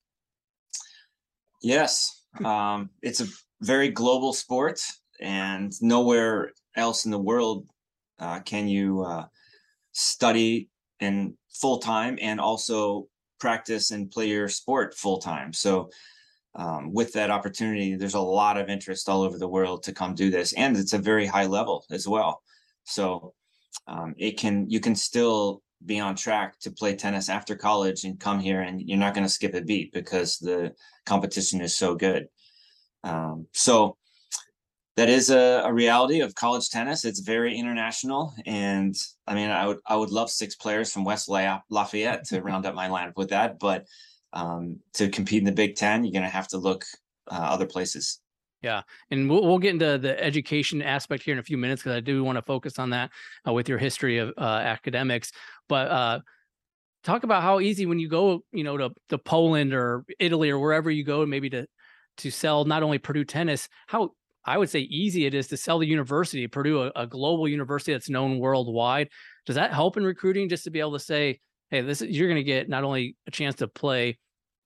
Yes, 1.62 2.24
um, 2.43 2.89
it's 3.03 3.22
a 3.22 3.27
very 3.62 3.89
global 3.89 4.34
sport, 4.34 4.81
and 5.22 5.72
nowhere 5.81 6.51
else 6.75 7.05
in 7.05 7.12
the 7.12 7.19
world 7.19 7.67
uh, 8.17 8.39
can 8.39 8.67
you 8.67 9.03
uh, 9.03 9.25
study 9.91 10.69
and 11.00 11.34
full 11.50 11.79
time 11.79 12.18
and 12.22 12.39
also 12.39 13.08
practice 13.39 13.91
and 13.91 14.12
play 14.12 14.27
your 14.27 14.50
sport 14.50 14.96
full 14.96 15.20
time. 15.20 15.53
So 15.53 15.89
um, 16.56 16.94
with 16.94 17.13
that 17.13 17.29
opportunity, 17.29 17.96
there's 17.96 18.15
a 18.15 18.20
lot 18.20 18.58
of 18.58 18.70
interest 18.70 19.08
all 19.08 19.22
over 19.22 19.38
the 19.38 19.48
world 19.48 19.84
to 19.84 19.94
come 19.94 20.15
do 20.15 20.29
this, 20.29 20.53
and 20.53 20.75
it's 20.75 20.94
a 20.94 20.98
very 20.98 21.25
high 21.25 21.46
level 21.46 21.86
as 21.91 22.08
well. 22.08 22.41
So 22.84 23.34
um, 23.88 24.15
it 24.18 24.38
can 24.38 24.70
you 24.70 24.79
can 24.79 24.96
still 24.96 25.62
be 25.86 26.00
on 26.00 26.15
track 26.15 26.60
to 26.60 26.72
play 26.72 26.96
tennis 26.96 27.29
after 27.29 27.56
college 27.56 28.03
and 28.03 28.20
come 28.20 28.39
here, 28.39 28.62
and 28.62 28.82
you're 28.82 28.98
not 28.98 29.13
going 29.13 29.25
to 29.25 29.32
skip 29.32 29.53
a 29.53 29.62
beat 29.62 29.94
because 29.94 30.38
the 30.38 30.74
competition 31.06 31.62
is 31.62 31.77
so 31.77 31.96
good. 31.96 32.27
Um, 33.03 33.48
so 33.53 33.96
that 35.00 35.10
is 35.10 35.29
a, 35.29 35.62
a, 35.63 35.72
reality 35.72 36.20
of 36.20 36.36
college 36.36 36.70
tennis. 36.70 37.06
It's 37.06 37.22
very 37.22 37.58
international, 37.58 38.34
and 38.46 38.94
I 39.25 39.34
mean, 39.34 39.50
I 39.50 39.65
would 39.65 39.77
I 39.86 39.96
would 39.96 40.10
love 40.10 40.29
six 40.29 40.56
players 40.56 40.91
from 40.91 41.06
West 41.06 41.29
Lafayette 41.29 42.25
to 42.25 42.41
round 42.41 42.65
up 42.65 42.75
my 42.75 42.89
lineup 42.89 43.15
with 43.15 43.29
that, 43.29 43.60
but 43.60 43.86
um, 44.34 44.82
to 44.96 45.08
compete 45.08 45.39
in 45.39 45.46
the 45.46 45.53
Big 45.53 45.77
Ten, 45.77 46.03
you're 46.03 46.12
going 46.12 46.24
to 46.24 46.29
have 46.29 46.50
to 46.50 46.58
look 46.58 46.84
uh, 47.32 47.36
other 47.36 47.65
places. 47.65 48.20
Yeah, 48.62 48.82
and 49.10 49.29
we'll 49.29 49.41
we'll 49.48 49.58
get 49.58 49.72
into 49.72 50.00
the 50.00 50.22
education 50.22 50.82
aspect 50.82 51.24
here 51.24 51.32
in 51.32 51.39
a 51.39 51.44
few 51.44 51.58
minutes 51.58 51.82
because 51.82 51.96
I 51.96 52.01
do 52.01 52.22
want 52.22 52.38
to 52.38 52.41
focus 52.41 52.77
on 52.77 52.89
that 52.89 53.10
uh, 53.48 53.53
with 53.53 53.70
your 53.70 53.77
history 53.77 54.18
of 54.18 54.34
uh, 54.38 54.41
academics. 54.41 55.32
But 55.70 55.88
uh, 55.88 56.20
talk 57.06 57.24
about 57.24 57.41
how 57.41 57.62
easy 57.62 57.86
when 57.86 58.00
you 58.00 58.10
go, 58.10 58.44
you 58.51 58.65
know, 58.65 58.75
to 58.75 58.89
to 59.08 59.18
Poland 59.18 59.74
or 59.74 60.03
Italy 60.20 60.50
or 60.50 60.60
wherever 60.60 60.91
you 60.91 61.06
go, 61.06 61.25
maybe 61.25 61.50
to 61.51 61.68
to 62.18 62.32
sell 62.32 62.65
not 62.65 62.84
only 62.84 62.98
Purdue 62.98 63.24
tennis, 63.24 63.70
how 63.88 64.12
I 64.46 64.58
would 64.58 64.69
say 64.69 64.79
easy 64.79 65.25
it 65.25 65.34
is 65.34 65.48
to 65.48 65.58
sell 65.58 65.79
the 65.79 65.88
university, 65.88 66.48
Purdue, 66.48 66.84
a, 66.84 66.91
a 66.96 67.08
global 67.08 67.48
university 67.48 67.91
that's 67.91 68.10
known 68.10 68.39
worldwide. 68.39 69.10
Does 69.46 69.55
that 69.55 69.74
help 69.74 69.98
in 69.98 70.03
recruiting 70.03 70.50
just 70.50 70.63
to 70.63 70.72
be 70.72 70.79
able 70.79 70.93
to 70.93 71.00
say, 71.00 71.39
hey, 71.69 71.81
this 71.81 72.01
is, 72.01 72.10
you're 72.10 72.27
going 72.27 72.38
to 72.38 72.43
get 72.43 72.69
not 72.69 72.84
only 72.84 73.15
a 73.27 73.31
chance 73.31 73.55
to 73.55 73.67
play 73.67 74.17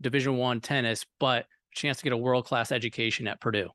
Division 0.02 0.38
One 0.38 0.62
tennis, 0.62 1.06
but 1.20 1.44
a 1.44 1.76
chance 1.76 1.98
to 1.98 2.04
get 2.04 2.14
a 2.14 2.18
world 2.18 2.46
class 2.46 2.72
education 2.72 3.28
at 3.28 3.42
Purdue. 3.42 3.70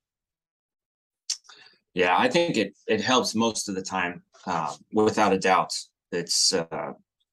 Yeah, 1.94 2.14
I 2.16 2.28
think 2.28 2.56
it 2.56 2.74
it 2.86 3.00
helps 3.00 3.34
most 3.34 3.68
of 3.68 3.74
the 3.74 3.82
time, 3.82 4.22
uh, 4.46 4.74
without 4.92 5.32
a 5.32 5.38
doubt. 5.38 5.74
It's 6.12 6.52
uh, 6.52 6.92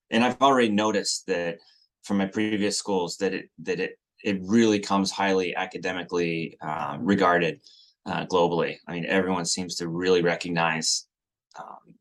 and 0.09 0.23
I've 0.23 0.41
already 0.41 0.69
noticed 0.69 1.27
that 1.27 1.59
from 2.03 2.17
my 2.17 2.25
previous 2.25 2.77
schools 2.77 3.17
that 3.17 3.33
it 3.33 3.49
that 3.59 3.79
it 3.79 3.99
it 4.23 4.39
really 4.41 4.79
comes 4.79 5.11
highly 5.11 5.55
academically 5.55 6.57
uh, 6.61 6.97
regarded 6.99 7.61
uh, 8.05 8.25
globally. 8.25 8.77
I 8.87 8.93
mean, 8.93 9.05
everyone 9.05 9.45
seems 9.45 9.75
to 9.75 9.87
really 9.87 10.21
recognize 10.21 11.07
um, 11.57 11.95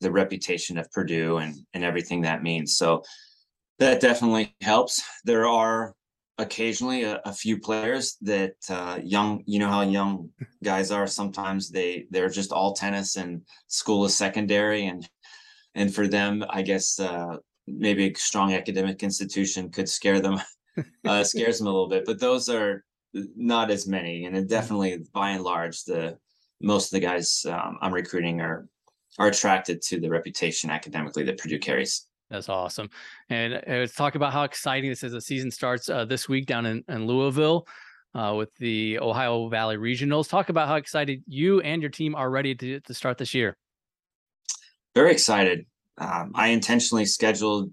the 0.00 0.10
reputation 0.10 0.78
of 0.78 0.90
Purdue 0.90 1.38
and 1.38 1.56
and 1.74 1.84
everything 1.84 2.22
that 2.22 2.42
means. 2.42 2.76
So 2.76 3.02
that 3.78 4.00
definitely 4.00 4.54
helps. 4.60 5.02
There 5.24 5.46
are 5.46 5.94
occasionally 6.38 7.02
a, 7.02 7.20
a 7.24 7.32
few 7.32 7.58
players 7.58 8.16
that 8.22 8.54
uh, 8.70 8.98
young, 9.02 9.42
you 9.46 9.58
know 9.58 9.68
how 9.68 9.82
young 9.82 10.30
guys 10.62 10.90
are. 10.90 11.06
Sometimes 11.06 11.70
they 11.70 12.06
they're 12.10 12.28
just 12.28 12.52
all 12.52 12.74
tennis 12.74 13.16
and 13.16 13.42
school 13.66 14.04
is 14.04 14.16
secondary, 14.16 14.86
and 14.86 15.08
and 15.74 15.94
for 15.94 16.06
them, 16.06 16.44
I 16.48 16.62
guess 16.62 16.98
uh, 16.98 17.36
maybe 17.66 18.06
a 18.06 18.14
strong 18.14 18.54
academic 18.54 19.02
institution 19.02 19.70
could 19.70 19.88
scare 19.88 20.20
them, 20.20 20.40
uh, 21.06 21.24
scares 21.24 21.58
them 21.58 21.66
a 21.66 21.70
little 21.70 21.88
bit. 21.88 22.04
But 22.06 22.20
those 22.20 22.48
are 22.48 22.84
not 23.12 23.70
as 23.70 23.86
many, 23.86 24.24
and 24.24 24.36
it 24.36 24.48
definitely 24.48 25.04
by 25.12 25.30
and 25.30 25.44
large, 25.44 25.84
the 25.84 26.18
most 26.60 26.86
of 26.86 27.00
the 27.00 27.06
guys 27.06 27.46
um, 27.48 27.78
I'm 27.80 27.92
recruiting 27.92 28.40
are 28.40 28.68
are 29.18 29.28
attracted 29.28 29.82
to 29.82 30.00
the 30.00 30.08
reputation 30.08 30.70
academically 30.70 31.24
that 31.24 31.38
Purdue 31.38 31.58
carries. 31.58 32.06
That's 32.30 32.48
awesome. 32.48 32.90
And 33.30 33.54
uh, 33.54 33.60
let's 33.66 33.94
talk 33.94 34.14
about 34.14 34.32
how 34.32 34.42
exciting 34.44 34.90
this 34.90 35.02
is. 35.02 35.12
The 35.12 35.20
season 35.20 35.50
starts 35.50 35.88
uh, 35.88 36.04
this 36.04 36.28
week 36.28 36.46
down 36.46 36.66
in, 36.66 36.84
in 36.88 37.06
Louisville 37.06 37.66
uh, 38.14 38.34
with 38.36 38.54
the 38.56 38.98
Ohio 38.98 39.48
Valley 39.48 39.76
Regionals. 39.76 40.28
Talk 40.28 40.50
about 40.50 40.68
how 40.68 40.76
excited 40.76 41.22
you 41.26 41.60
and 41.62 41.82
your 41.82 41.90
team 41.90 42.14
are 42.14 42.30
ready 42.30 42.54
to, 42.54 42.80
to 42.80 42.94
start 42.94 43.18
this 43.18 43.34
year. 43.34 43.56
Very 44.94 45.10
excited. 45.10 45.66
Um, 45.96 46.32
I 46.34 46.48
intentionally 46.48 47.06
scheduled 47.06 47.72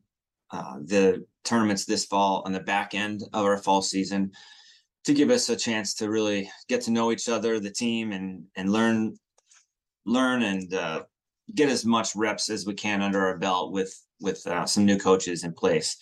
uh, 0.52 0.78
the 0.84 1.26
tournaments 1.44 1.86
this 1.86 2.06
fall 2.06 2.42
on 2.46 2.54
the 2.54 2.60
back 2.60 2.96
end 2.96 3.24
of 3.34 3.46
our 3.46 3.58
fall 3.58 3.82
season 3.82 4.32
to 5.06 5.14
give 5.14 5.30
us 5.30 5.50
a 5.50 5.56
chance 5.56 5.94
to 5.96 6.10
really 6.10 6.50
get 6.68 6.82
to 6.82 6.92
know 6.92 7.12
each 7.12 7.30
other, 7.30 7.60
the 7.60 7.70
team, 7.70 8.12
and 8.12 8.46
and 8.56 8.72
learn 8.72 9.18
learn 10.06 10.44
and 10.44 10.74
uh, 10.74 11.04
get 11.54 11.70
as 11.70 11.86
much 11.86 12.16
reps 12.16 12.50
as 12.50 12.66
we 12.66 12.74
can 12.74 13.02
under 13.02 13.26
our 13.26 13.38
belt 13.38 13.72
with 13.72 13.94
with 14.20 14.46
uh, 14.48 14.66
some 14.66 14.86
new 14.86 14.98
coaches 14.98 15.44
in 15.44 15.54
place. 15.54 15.98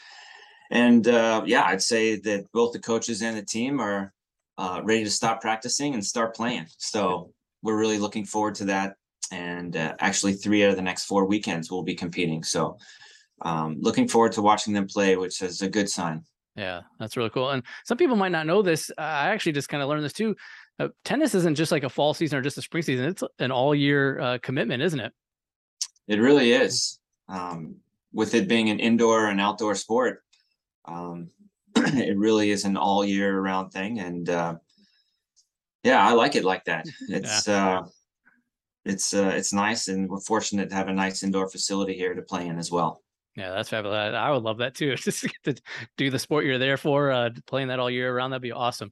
And 0.71 1.07
uh, 1.07 1.43
yeah, 1.45 1.63
I'd 1.65 1.81
say 1.81 2.15
that 2.21 2.51
both 2.51 2.73
the 2.73 2.79
coaches 2.79 3.21
and 3.21 3.37
the 3.37 3.43
team 3.43 3.79
are 3.79 4.13
uh, 4.57 4.81
ready 4.83 5.03
to 5.03 5.09
stop 5.09 5.41
practicing 5.41 5.93
and 5.93 6.05
start 6.05 6.35
playing. 6.35 6.67
So 6.77 7.33
we're 7.61 7.77
really 7.77 7.97
looking 7.97 8.25
forward 8.25 8.55
to 8.55 8.65
that. 8.65 8.95
And 9.31 9.75
uh, 9.75 9.95
actually, 9.99 10.33
three 10.33 10.63
out 10.63 10.69
of 10.69 10.75
the 10.75 10.81
next 10.81 11.05
four 11.05 11.25
weekends 11.25 11.69
we'll 11.69 11.83
be 11.83 11.95
competing. 11.95 12.43
So 12.43 12.77
um, 13.41 13.77
looking 13.81 14.07
forward 14.07 14.31
to 14.33 14.41
watching 14.41 14.73
them 14.73 14.87
play, 14.87 15.17
which 15.17 15.41
is 15.41 15.61
a 15.61 15.69
good 15.69 15.89
sign. 15.89 16.23
Yeah, 16.55 16.81
that's 16.99 17.17
really 17.17 17.31
cool. 17.31 17.49
And 17.49 17.63
some 17.83 17.97
people 17.97 18.15
might 18.15 18.31
not 18.31 18.45
know 18.45 18.61
this. 18.61 18.91
I 18.97 19.29
actually 19.29 19.53
just 19.53 19.69
kind 19.69 19.81
of 19.81 19.89
learned 19.89 20.03
this 20.03 20.13
too. 20.13 20.35
Uh, 20.79 20.89
tennis 21.03 21.35
isn't 21.35 21.55
just 21.55 21.71
like 21.71 21.83
a 21.83 21.89
fall 21.89 22.13
season 22.13 22.37
or 22.37 22.41
just 22.41 22.57
a 22.57 22.61
spring 22.61 22.83
season. 22.83 23.05
It's 23.05 23.23
an 23.39 23.51
all 23.51 23.73
year 23.73 24.19
uh, 24.19 24.37
commitment, 24.41 24.83
isn't 24.83 24.99
it? 24.99 25.13
It 26.07 26.19
really 26.19 26.51
is. 26.51 26.99
Um, 27.27 27.77
with 28.11 28.35
it 28.35 28.47
being 28.47 28.69
an 28.69 28.79
indoor 28.79 29.27
and 29.27 29.41
outdoor 29.41 29.75
sport, 29.75 30.23
um, 30.85 31.29
it 31.75 32.17
really 32.17 32.51
is 32.51 32.65
an 32.65 32.77
all 32.77 33.03
year 33.03 33.39
round 33.39 33.71
thing. 33.71 33.99
And 33.99 34.29
uh, 34.29 34.55
yeah, 35.83 36.07
I 36.07 36.13
like 36.13 36.35
it 36.35 36.43
like 36.43 36.65
that. 36.65 36.85
It's 37.09 37.47
yeah. 37.47 37.79
uh, 37.79 37.85
it's 38.85 39.13
uh, 39.13 39.31
it's 39.33 39.53
nice, 39.53 39.87
and 39.87 40.09
we're 40.09 40.19
fortunate 40.19 40.69
to 40.69 40.75
have 40.75 40.89
a 40.89 40.93
nice 40.93 41.23
indoor 41.23 41.49
facility 41.49 41.93
here 41.93 42.13
to 42.13 42.21
play 42.21 42.47
in 42.47 42.57
as 42.57 42.69
well. 42.69 43.02
Yeah, 43.35 43.49
that's 43.49 43.69
fabulous. 43.69 44.13
I 44.13 44.29
would 44.29 44.43
love 44.43 44.59
that 44.59 44.75
too. 44.75 44.95
Just 44.95 45.27
to 45.43 45.55
do 45.97 46.09
the 46.09 46.19
sport 46.19 46.45
you're 46.45 46.59
there 46.59 46.77
for, 46.77 47.11
uh, 47.11 47.29
playing 47.47 47.69
that 47.69 47.79
all 47.79 47.89
year 47.89 48.15
around, 48.15 48.31
that'd 48.31 48.41
be 48.41 48.51
awesome. 48.51 48.91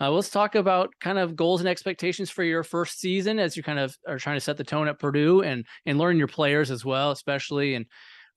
Uh, 0.00 0.10
let's 0.10 0.30
talk 0.30 0.56
about 0.56 0.90
kind 1.00 1.18
of 1.18 1.36
goals 1.36 1.60
and 1.60 1.68
expectations 1.68 2.28
for 2.28 2.42
your 2.42 2.64
first 2.64 2.98
season 2.98 3.38
as 3.38 3.56
you 3.56 3.62
kind 3.62 3.78
of 3.78 3.96
are 4.08 4.18
trying 4.18 4.36
to 4.36 4.40
set 4.40 4.56
the 4.56 4.64
tone 4.64 4.88
at 4.88 4.98
Purdue 4.98 5.42
and 5.42 5.64
and 5.86 5.96
learn 5.96 6.18
your 6.18 6.26
players 6.26 6.70
as 6.70 6.84
well, 6.84 7.12
especially. 7.12 7.74
And 7.74 7.86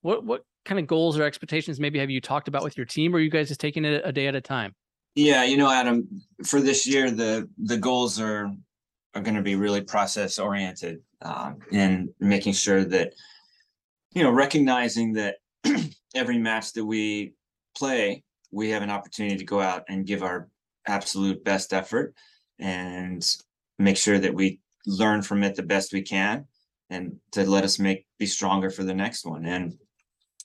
what 0.02 0.24
what 0.24 0.44
kind 0.66 0.80
of 0.80 0.86
goals 0.86 1.18
or 1.18 1.24
expectations 1.24 1.80
maybe 1.80 1.98
have 2.00 2.10
you 2.10 2.22
talked 2.22 2.48
about 2.48 2.64
with 2.64 2.78
your 2.78 2.86
team, 2.86 3.14
or 3.14 3.18
are 3.18 3.22
you 3.22 3.32
guys 3.32 3.48
just 3.48 3.60
taking 3.60 3.84
it 3.84 4.02
a 4.06 4.12
day 4.12 4.28
at 4.28 4.36
a 4.36 4.42
time? 4.42 4.76
Yeah, 5.16 5.44
you 5.44 5.58
know, 5.58 5.72
Adam, 5.72 6.08
for 6.46 6.62
this 6.62 6.86
year, 6.86 7.10
the 7.10 7.50
the 7.58 7.78
goals 7.78 8.20
are 8.20 8.52
are 9.16 9.22
going 9.22 9.36
to 9.36 9.42
be 9.42 9.56
really 9.56 9.82
process 9.82 10.38
oriented 10.38 11.00
um, 11.24 11.58
and 11.72 12.10
making 12.20 12.54
sure 12.54 12.84
that 12.84 13.14
you 14.16 14.24
know 14.24 14.32
recognizing 14.32 15.14
that 15.14 15.36
every 16.16 16.40
match 16.40 16.74
that 16.74 16.86
we 16.86 17.34
play, 17.78 18.24
we 18.52 18.70
have 18.72 18.82
an 18.82 18.90
opportunity 18.90 19.38
to 19.38 19.46
go 19.46 19.62
out 19.62 19.84
and 19.90 20.08
give 20.08 20.24
our 20.24 20.50
absolute 20.88 21.44
best 21.44 21.74
effort 21.74 22.16
and 22.60 23.36
make 23.78 23.98
sure 23.98 24.18
that 24.18 24.34
we 24.34 24.60
learn 24.88 25.22
from 25.22 25.44
it 25.44 25.56
the 25.56 25.64
best 25.64 25.94
we 25.94 26.02
can 26.02 26.46
and 26.90 27.16
to 27.32 27.48
let 27.48 27.64
us 27.64 27.78
make 27.78 28.06
be 28.18 28.26
stronger 28.26 28.70
for 28.70 28.84
the 28.84 28.94
next 28.94 29.26
one. 29.26 29.46
And 29.46 29.78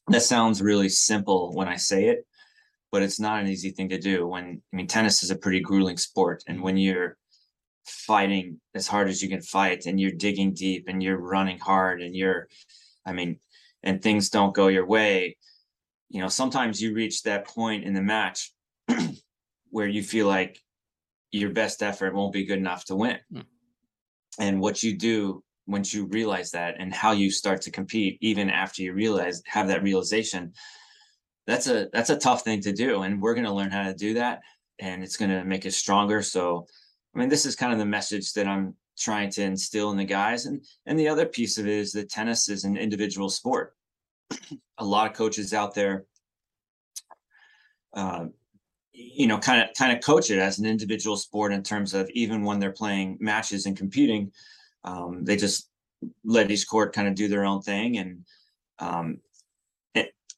that 0.09 0.23
sounds 0.23 0.63
really 0.63 0.89
simple 0.89 1.53
when 1.55 1.69
i 1.69 1.77
say 1.77 2.09
it 2.09 2.27
but 2.93 3.03
it's 3.03 3.21
not 3.21 3.41
an 3.41 3.49
easy 3.49 3.71
thing 3.71 3.89
to 3.89 3.99
do 3.99 4.27
when 4.27 4.61
i 4.73 4.77
mean 4.77 4.87
tennis 4.87 5.23
is 5.23 5.31
a 5.31 5.37
pretty 5.37 5.61
grueling 5.61 5.97
sport 5.97 6.43
and 6.49 6.61
when 6.61 6.77
you're 6.77 7.17
fighting 7.87 8.61
as 8.75 8.87
hard 8.87 9.09
as 9.09 9.23
you 9.23 9.29
can 9.29 9.41
fight 9.41 9.87
and 9.87 10.01
you're 10.01 10.11
digging 10.11 10.53
deep 10.53 10.85
and 10.89 11.03
you're 11.03 11.19
running 11.19 11.59
hard 11.59 12.03
and 12.03 12.15
you're 12.15 12.49
i 13.07 13.13
mean 13.13 13.39
and 13.83 14.03
things 14.03 14.31
don't 14.31 14.55
go 14.55 14.69
your 14.69 14.87
way 14.87 15.37
you 16.09 16.21
know 16.21 16.29
sometimes 16.29 16.83
you 16.83 16.95
reach 16.95 17.23
that 17.23 17.47
point 17.47 17.85
in 17.85 17.95
the 17.95 18.03
match 18.03 18.53
where 19.71 19.89
you 19.89 20.03
feel 20.03 20.27
like 20.27 20.61
your 21.33 21.51
best 21.51 21.83
effort 21.83 22.15
won't 22.15 22.33
be 22.33 22.45
good 22.45 22.59
enough 22.59 22.85
to 22.87 22.97
win. 22.97 23.19
Mm. 23.33 23.45
And 24.39 24.61
what 24.61 24.83
you 24.83 24.97
do 24.97 25.43
once 25.67 25.95
you 25.95 26.07
realize 26.07 26.51
that 26.51 26.77
and 26.79 26.93
how 26.93 27.13
you 27.13 27.31
start 27.31 27.63
to 27.63 27.71
compete 27.71 28.19
even 28.21 28.51
after 28.51 28.83
you 28.83 28.93
realize 28.93 29.43
have 29.47 29.69
that 29.69 29.83
realization 29.85 30.53
that's 31.47 31.69
a 31.69 31.89
that's 31.93 32.11
a 32.11 32.17
tough 32.17 32.43
thing 32.43 32.61
to 32.61 32.73
do 32.73 33.03
and 33.03 33.23
we're 33.23 33.35
going 33.35 33.47
to 33.47 33.53
learn 33.53 33.71
how 33.71 33.85
to 33.85 33.95
do 33.95 34.15
that 34.15 34.41
and 34.81 35.05
it's 35.05 35.17
going 35.17 35.31
to 35.31 35.45
make 35.45 35.65
us 35.65 35.77
stronger 35.77 36.23
so 36.23 36.67
i 37.15 37.19
mean 37.19 37.29
this 37.29 37.47
is 37.47 37.55
kind 37.55 37.73
of 37.73 37.79
the 37.79 37.87
message 37.87 38.33
that 38.33 38.49
i'm 38.49 38.75
trying 39.01 39.31
to 39.31 39.43
instill 39.43 39.91
in 39.91 39.97
the 39.97 40.05
guys 40.05 40.47
and 40.47 40.65
and 40.87 40.99
the 40.99 41.09
other 41.09 41.27
piece 41.27 41.59
of 41.59 41.67
it 41.67 41.73
is 41.73 41.93
that 41.93 42.11
tennis 42.11 42.49
is 42.49 42.65
an 42.65 42.77
individual 42.77 43.29
sport. 43.29 43.75
A 44.79 44.85
lot 44.85 45.11
of 45.11 45.17
coaches 45.17 45.53
out 45.53 45.75
there 45.75 46.05
uh, 47.95 48.27
you 48.93 49.27
know 49.27 49.39
kind 49.39 49.63
of 49.63 49.69
kind 49.77 49.97
of 49.97 50.05
coach 50.05 50.31
it 50.31 50.39
as 50.39 50.59
an 50.59 50.67
individual 50.67 51.17
sport 51.17 51.53
in 51.53 51.63
terms 51.63 51.95
of 51.95 52.09
even 52.11 52.45
when 52.45 52.59
they're 52.59 52.73
playing 52.73 53.17
matches 53.21 53.67
and 53.67 53.77
competing 53.77 54.31
um, 54.85 55.25
they 55.25 55.37
just 55.37 55.69
let 56.25 56.51
each 56.51 56.69
court 56.69 56.95
kind 56.95 57.09
of 57.09 57.15
do 57.15 57.29
their 57.29 57.45
own 57.45 57.61
thing 57.61 57.99
and 57.99 58.25
um, 58.79 59.19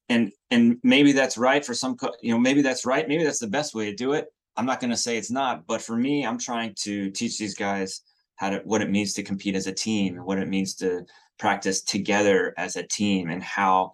and 0.08 0.32
and 0.50 0.78
maybe 0.82 1.12
that's 1.12 1.38
right 1.38 1.64
for 1.64 1.74
some 1.74 1.96
you 2.20 2.32
know 2.32 2.38
maybe 2.38 2.62
that's 2.62 2.84
right 2.84 3.08
maybe 3.08 3.24
that's 3.24 3.38
the 3.38 3.46
best 3.46 3.74
way 3.74 3.86
to 3.90 3.96
do 3.96 4.12
it. 4.12 4.32
I'm 4.56 4.66
not 4.66 4.80
going 4.80 4.90
to 4.90 4.96
say 4.96 5.16
it's 5.16 5.30
not 5.30 5.66
but 5.66 5.80
for 5.80 5.96
me 5.96 6.26
i'm 6.26 6.38
trying 6.38 6.74
to 6.80 7.10
teach 7.10 7.38
these 7.38 7.54
guys 7.54 8.02
how 8.42 8.50
to 8.50 8.58
what 8.64 8.82
it 8.82 8.90
means 8.90 9.14
to 9.14 9.22
compete 9.22 9.54
as 9.54 9.68
a 9.68 9.72
team 9.72 10.16
and 10.16 10.24
what 10.24 10.36
it 10.36 10.48
means 10.48 10.74
to 10.74 11.06
practice 11.38 11.80
together 11.80 12.52
as 12.58 12.74
a 12.74 12.82
team 12.82 13.30
and 13.30 13.40
how 13.40 13.92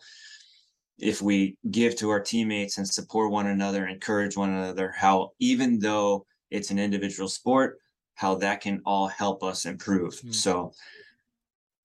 if 0.99 1.21
we 1.21 1.55
give 1.71 1.95
to 1.95 2.09
our 2.09 2.19
teammates 2.19 2.79
and 2.79 2.89
support 2.89 3.31
one 3.31 3.49
another 3.49 3.87
encourage 3.87 4.39
one 4.39 4.49
another 4.49 4.91
how 4.97 5.31
even 5.39 5.79
though 5.79 6.25
it's 6.51 6.71
an 6.71 6.79
individual 6.79 7.29
sport 7.29 7.79
how 8.15 8.35
that 8.35 8.63
can 8.63 8.81
all 8.87 9.07
help 9.07 9.43
us 9.43 9.67
improve 9.67 10.15
mm-hmm. 10.15 10.31
so 10.31 10.73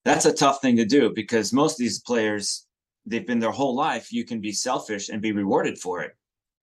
that's 0.05 0.25
a 0.25 0.33
tough 0.33 0.61
thing 0.61 0.77
to 0.77 0.85
do 0.85 1.11
because 1.13 1.51
most 1.51 1.73
of 1.73 1.79
these 1.79 1.99
players 1.99 2.65
they've 3.05 3.27
been 3.27 3.39
their 3.39 3.51
whole 3.51 3.75
life 3.75 4.13
you 4.13 4.23
can 4.23 4.39
be 4.39 4.53
selfish 4.53 5.09
and 5.09 5.21
be 5.21 5.33
rewarded 5.33 5.77
for 5.77 6.01
it 6.01 6.15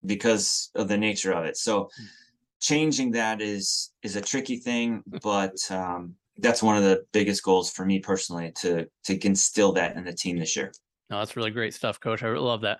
because 0.07 0.71
of 0.75 0.88
the 0.88 0.97
nature 0.97 1.33
of 1.33 1.45
it 1.45 1.59
so 1.59 1.90
hmm. 1.95 2.04
Changing 2.61 3.11
that 3.11 3.40
is 3.40 3.93
is 4.02 4.17
a 4.17 4.21
tricky 4.21 4.57
thing 4.57 5.02
but 5.23 5.57
um, 5.71 6.14
that's 6.38 6.62
one 6.62 6.76
of 6.76 6.83
the 6.83 7.05
biggest 7.12 7.43
goals 7.43 7.71
for 7.71 7.85
me 7.85 7.99
personally 7.99 8.52
to 8.52 8.87
to 9.05 9.26
instill 9.26 9.73
that 9.73 9.97
in 9.97 10.05
the 10.05 10.12
team 10.12 10.38
this 10.38 10.57
year 10.57 10.73
no 11.11 11.19
that's 11.19 11.37
really 11.37 11.50
great 11.50 11.75
stuff 11.75 11.99
coach 12.00 12.23
i 12.23 12.29
love 12.29 12.61
that 12.62 12.79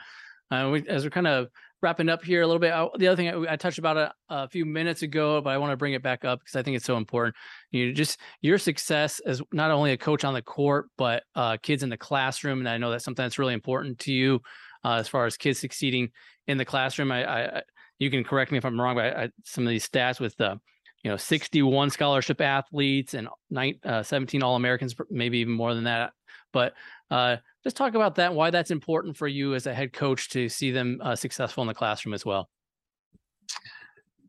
uh, 0.51 0.69
we, 0.73 0.87
as 0.89 1.05
we're 1.05 1.11
kind 1.11 1.29
of 1.29 1.49
wrapping 1.83 2.09
up 2.09 2.25
here 2.25 2.43
a 2.43 2.47
little 2.47 2.61
bit. 2.61 2.73
I, 2.73 2.87
the 2.99 3.09
other 3.09 3.17
thing 3.17 3.47
I, 3.47 3.53
I 3.53 3.57
touched 3.57 3.79
about 3.79 3.97
a, 3.97 4.13
a, 4.29 4.49
few 4.49 4.65
minutes 4.65 5.03
ago, 5.03 5.41
but 5.41 5.51
I 5.51 5.59
want 5.59 5.73
to 5.73 5.77
bring 5.77 5.95
it 5.95 6.03
back 6.03 6.25
up 6.25 6.41
because 6.41 6.57
I 6.57 6.63
think 6.63 6.77
it's 6.77 6.85
so 6.85 6.97
important. 6.97 7.35
You 7.71 7.93
just 7.93 8.19
your 8.43 8.59
success 8.59 9.21
as 9.21 9.41
not 9.53 9.71
only 9.71 9.93
a 9.93 9.97
coach 9.97 10.25
on 10.25 10.35
the 10.35 10.43
court, 10.43 10.89
but 10.97 11.23
uh, 11.35 11.57
kids 11.63 11.83
in 11.83 11.89
the 11.89 11.97
classroom, 11.97 12.59
and 12.61 12.69
I 12.69 12.79
know 12.79 12.91
that's 12.91 13.05
something 13.05 13.25
that's 13.25 13.39
really 13.39 13.55
important 13.55 13.99
to 14.01 14.13
you 14.13 14.43
uh, 14.85 14.95
as 14.95 15.09
far 15.09 15.27
as 15.27 15.37
kids 15.37 15.59
succeeding 15.59 16.11
in 16.47 16.59
the 16.59 16.65
classroom. 16.65 17.13
I, 17.13 17.25
I 17.25 17.63
you 18.01 18.11
can 18.11 18.25
correct 18.25 18.51
me 18.51 18.59
if 18.59 18.65
I'm 18.65 18.81
wrong, 18.81 18.97
but 18.97 19.17
I, 19.17 19.31
some 19.45 19.65
of 19.65 19.71
these 19.71 19.89
stats 19.89 20.19
with 20.19 20.37
the 20.37 20.59
you 21.05 21.11
know 21.11 21.17
61 21.17 21.91
scholarship 21.91 22.41
athletes 22.41 23.15
and 23.15 23.29
nine, 23.51 23.79
uh, 23.85 24.03
17 24.03 24.43
all 24.43 24.57
americans 24.57 24.95
maybe 25.11 25.39
even 25.39 25.53
more 25.53 25.75
than 25.75 25.85
that. 25.85 26.13
But 26.53 26.75
uh, 27.11 27.37
just 27.63 27.77
talk 27.77 27.95
about 27.95 28.17
that 28.17 28.35
why 28.35 28.51
that's 28.51 28.73
important 28.73 29.17
for 29.17 29.29
you 29.29 29.55
as 29.55 29.67
a 29.67 29.75
head 29.75 29.93
coach 29.93 30.31
to 30.31 30.49
see 30.49 30.73
them 30.73 30.99
uh, 31.03 31.15
successful 31.15 31.63
in 31.63 31.69
the 31.69 31.75
classroom 31.75 32.15
as 32.15 32.27
well. 32.27 32.49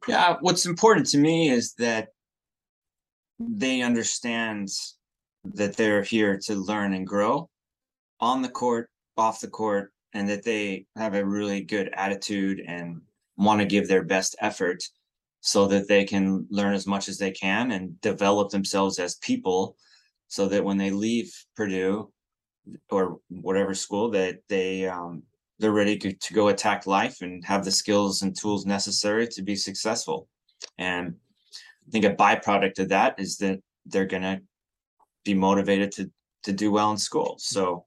Yeah 0.08 0.38
what's 0.42 0.66
important 0.66 1.08
to 1.08 1.18
me 1.18 1.50
is 1.50 1.74
that 1.74 2.10
they 3.40 3.82
understand 3.82 4.70
that 5.44 5.76
they're 5.76 6.04
here 6.04 6.38
to 6.44 6.56
learn 6.56 6.94
and 6.94 7.08
grow 7.08 7.50
on 8.20 8.42
the 8.42 8.50
court 8.50 8.90
off 9.18 9.42
the 9.42 9.48
court 9.48 9.92
and 10.14 10.30
that 10.30 10.44
they 10.44 10.86
have 10.96 11.16
a 11.16 11.26
really 11.26 11.62
good 11.62 11.90
attitude 11.94 12.62
and 12.68 13.02
want 13.42 13.60
to 13.60 13.66
give 13.66 13.88
their 13.88 14.04
best 14.04 14.36
effort 14.40 14.84
so 15.42 15.68
that 15.68 15.88
they 15.88 16.04
can 16.04 16.46
learn 16.50 16.74
as 16.74 16.86
much 16.86 17.10
as 17.10 17.18
they 17.18 17.32
can 17.32 17.72
and 17.72 18.00
develop 18.02 18.50
themselves 18.52 19.00
as 19.00 19.16
people 19.16 19.76
so 20.28 20.48
that 20.48 20.64
when 20.64 20.78
they 20.78 20.92
leave 20.92 21.34
Purdue 21.56 22.12
or 22.90 23.20
whatever 23.30 23.74
school 23.74 24.12
that 24.12 24.40
they 24.48 24.88
um, 24.88 25.24
they're 25.60 25.72
ready 25.72 25.98
to, 25.98 26.34
go 26.34 26.48
attack 26.48 26.88
life 26.88 27.22
and 27.22 27.46
have 27.46 27.64
the 27.64 27.72
skills 27.72 28.24
and 28.24 28.36
tools 28.36 28.66
necessary 28.66 29.28
to 29.28 29.44
be 29.44 29.56
successful. 29.56 30.28
And 30.80 31.16
I 31.88 31.92
think 31.92 32.06
a 32.06 32.16
byproduct 32.16 32.80
of 32.80 32.90
that 32.90 33.20
is 33.20 33.38
that 33.38 33.60
they're 33.86 34.06
going 34.06 34.24
to 34.24 34.42
be 35.24 35.34
motivated 35.34 35.92
to 35.94 36.12
to 36.44 36.52
do 36.52 36.72
well 36.72 36.92
in 36.92 36.98
school. 36.98 37.36
So 37.38 37.86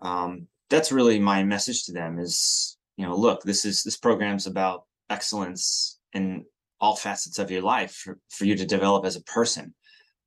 um, 0.00 0.46
that's 0.70 0.92
really 0.92 1.18
my 1.18 1.42
message 1.44 1.84
to 1.84 1.92
them 1.92 2.18
is 2.18 2.77
you 2.98 3.06
know 3.06 3.16
look 3.16 3.42
this 3.42 3.64
is 3.64 3.82
this 3.82 3.96
program's 3.96 4.46
about 4.46 4.84
excellence 5.08 5.98
in 6.12 6.44
all 6.80 6.94
facets 6.94 7.38
of 7.38 7.50
your 7.50 7.62
life 7.62 7.92
for, 7.92 8.18
for 8.28 8.44
you 8.44 8.54
to 8.54 8.66
develop 8.66 9.06
as 9.06 9.16
a 9.16 9.22
person 9.22 9.74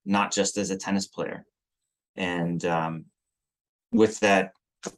not 0.05 0.31
just 0.31 0.57
as 0.57 0.71
a 0.71 0.77
tennis 0.77 1.07
player 1.07 1.45
and 2.15 2.65
um, 2.65 3.05
with 3.91 4.19
that 4.21 4.51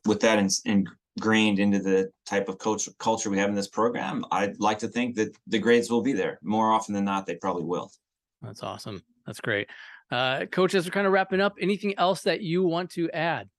with 0.05 0.21
that 0.21 0.39
in, 0.39 0.85
ingrained 1.17 1.59
into 1.59 1.79
the 1.79 2.11
type 2.25 2.49
of 2.49 2.57
culture 2.57 2.91
culture 2.99 3.29
we 3.29 3.37
have 3.37 3.49
in 3.49 3.55
this 3.55 3.67
program, 3.67 4.25
I'd 4.31 4.59
like 4.59 4.79
to 4.79 4.87
think 4.87 5.15
that 5.15 5.35
the 5.47 5.59
grades 5.59 5.89
will 5.89 6.01
be 6.01 6.13
there. 6.13 6.39
More 6.41 6.71
often 6.71 6.93
than 6.93 7.05
not, 7.05 7.25
they 7.25 7.35
probably 7.35 7.63
will. 7.63 7.91
That's 8.41 8.63
awesome. 8.63 9.03
That's 9.25 9.39
great. 9.39 9.69
Uh, 10.11 10.45
we're 10.55 10.67
kind 10.67 11.07
of 11.07 11.13
wrapping 11.13 11.41
up, 11.41 11.53
anything 11.59 11.93
else 11.97 12.21
that 12.23 12.41
you 12.41 12.63
want 12.63 12.91
to 12.91 13.09
add? 13.11 13.49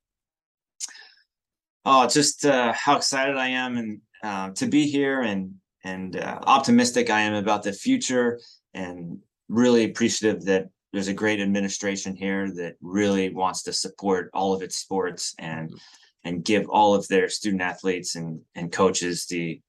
Oh, 1.85 2.09
just 2.09 2.47
uh, 2.47 2.73
how 2.73 2.97
excited 2.97 3.37
I 3.37 3.49
am 3.49 3.77
and 3.77 4.01
uh, 4.23 4.51
to 4.51 4.67
be 4.67 4.87
here 4.87 5.23
and 5.23 5.55
and 5.85 6.17
uh, 6.17 6.39
optimistic 6.45 7.11
I 7.11 7.21
am 7.21 7.35
about 7.35 7.63
the 7.63 7.73
future 7.73 8.41
and 8.73 9.19
really 9.49 9.85
appreciative 9.85 10.45
that 10.47 10.69
there's 10.95 11.09
a 11.09 11.15
great 11.15 11.41
administration 11.41 12.17
here 12.17 12.51
that 12.53 12.77
really 12.81 13.35
wants 13.35 13.65
to 13.65 13.73
support 13.73 14.31
all 14.33 14.55
of 14.55 14.63
its 14.63 14.77
sports 14.77 15.35
and 15.39 15.75
and 16.25 16.45
give 16.45 16.69
all 16.71 16.95
of 16.95 17.07
their 17.09 17.29
student 17.29 17.61
athletes 17.61 18.17
and 18.17 18.41
and 18.55 18.73
coaches 18.73 19.27
the 19.27 19.61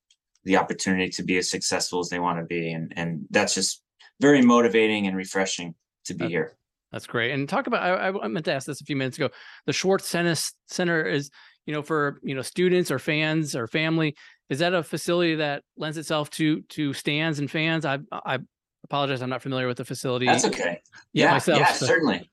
the 0.46 0.56
opportunity 0.56 1.10
to 1.10 1.24
be 1.24 1.38
as 1.38 1.50
successful 1.50 2.00
as 2.00 2.10
they 2.10 2.20
want 2.20 2.40
to 2.40 2.46
be. 2.46 2.72
And 2.72 2.94
and 2.96 3.26
that's 3.30 3.56
just 3.56 3.82
very 4.22 4.42
motivating 4.42 5.08
and 5.08 5.18
refreshing 5.18 5.76
to 6.06 6.14
be 6.14 6.28
here. 6.28 6.56
That's 6.92 7.08
great. 7.08 7.32
And 7.32 7.50
talk 7.50 7.68
about 7.68 7.82
I, 7.84 8.08
I 8.24 8.28
meant 8.30 8.46
to 8.46 8.54
ask 8.54 8.68
this 8.68 8.80
a 8.80 8.86
few 8.86 8.96
minutes 8.96 9.18
ago. 9.18 9.30
The 9.66 9.74
schwartz 9.74 10.08
center 10.08 11.06
is 11.06 11.30
you 11.66 11.74
know 11.74 11.82
for 11.82 12.20
you 12.24 12.36
know 12.36 12.42
students 12.42 12.92
or 12.92 13.00
fans 13.00 13.56
or 13.56 13.68
family 13.68 14.16
is 14.50 14.60
that 14.60 14.74
a 14.74 14.84
facility 14.84 15.36
that 15.36 15.64
lends 15.78 15.98
itself 15.98 16.30
to 16.30 16.62
to 16.64 16.94
stands 16.94 17.40
and 17.40 17.50
fans 17.50 17.86
i 17.86 17.98
i 18.12 18.38
apologize, 18.86 19.22
I'm 19.22 19.30
not 19.30 19.42
familiar 19.42 19.68
with 19.68 19.78
the 19.78 19.86
facility. 19.86 20.28
That's 20.28 20.46
okay. 20.46 20.82
Yeah, 21.12 21.32
myself, 21.32 21.60
yeah, 21.60 21.74
so. 21.74 21.86
certainly. 21.86 22.30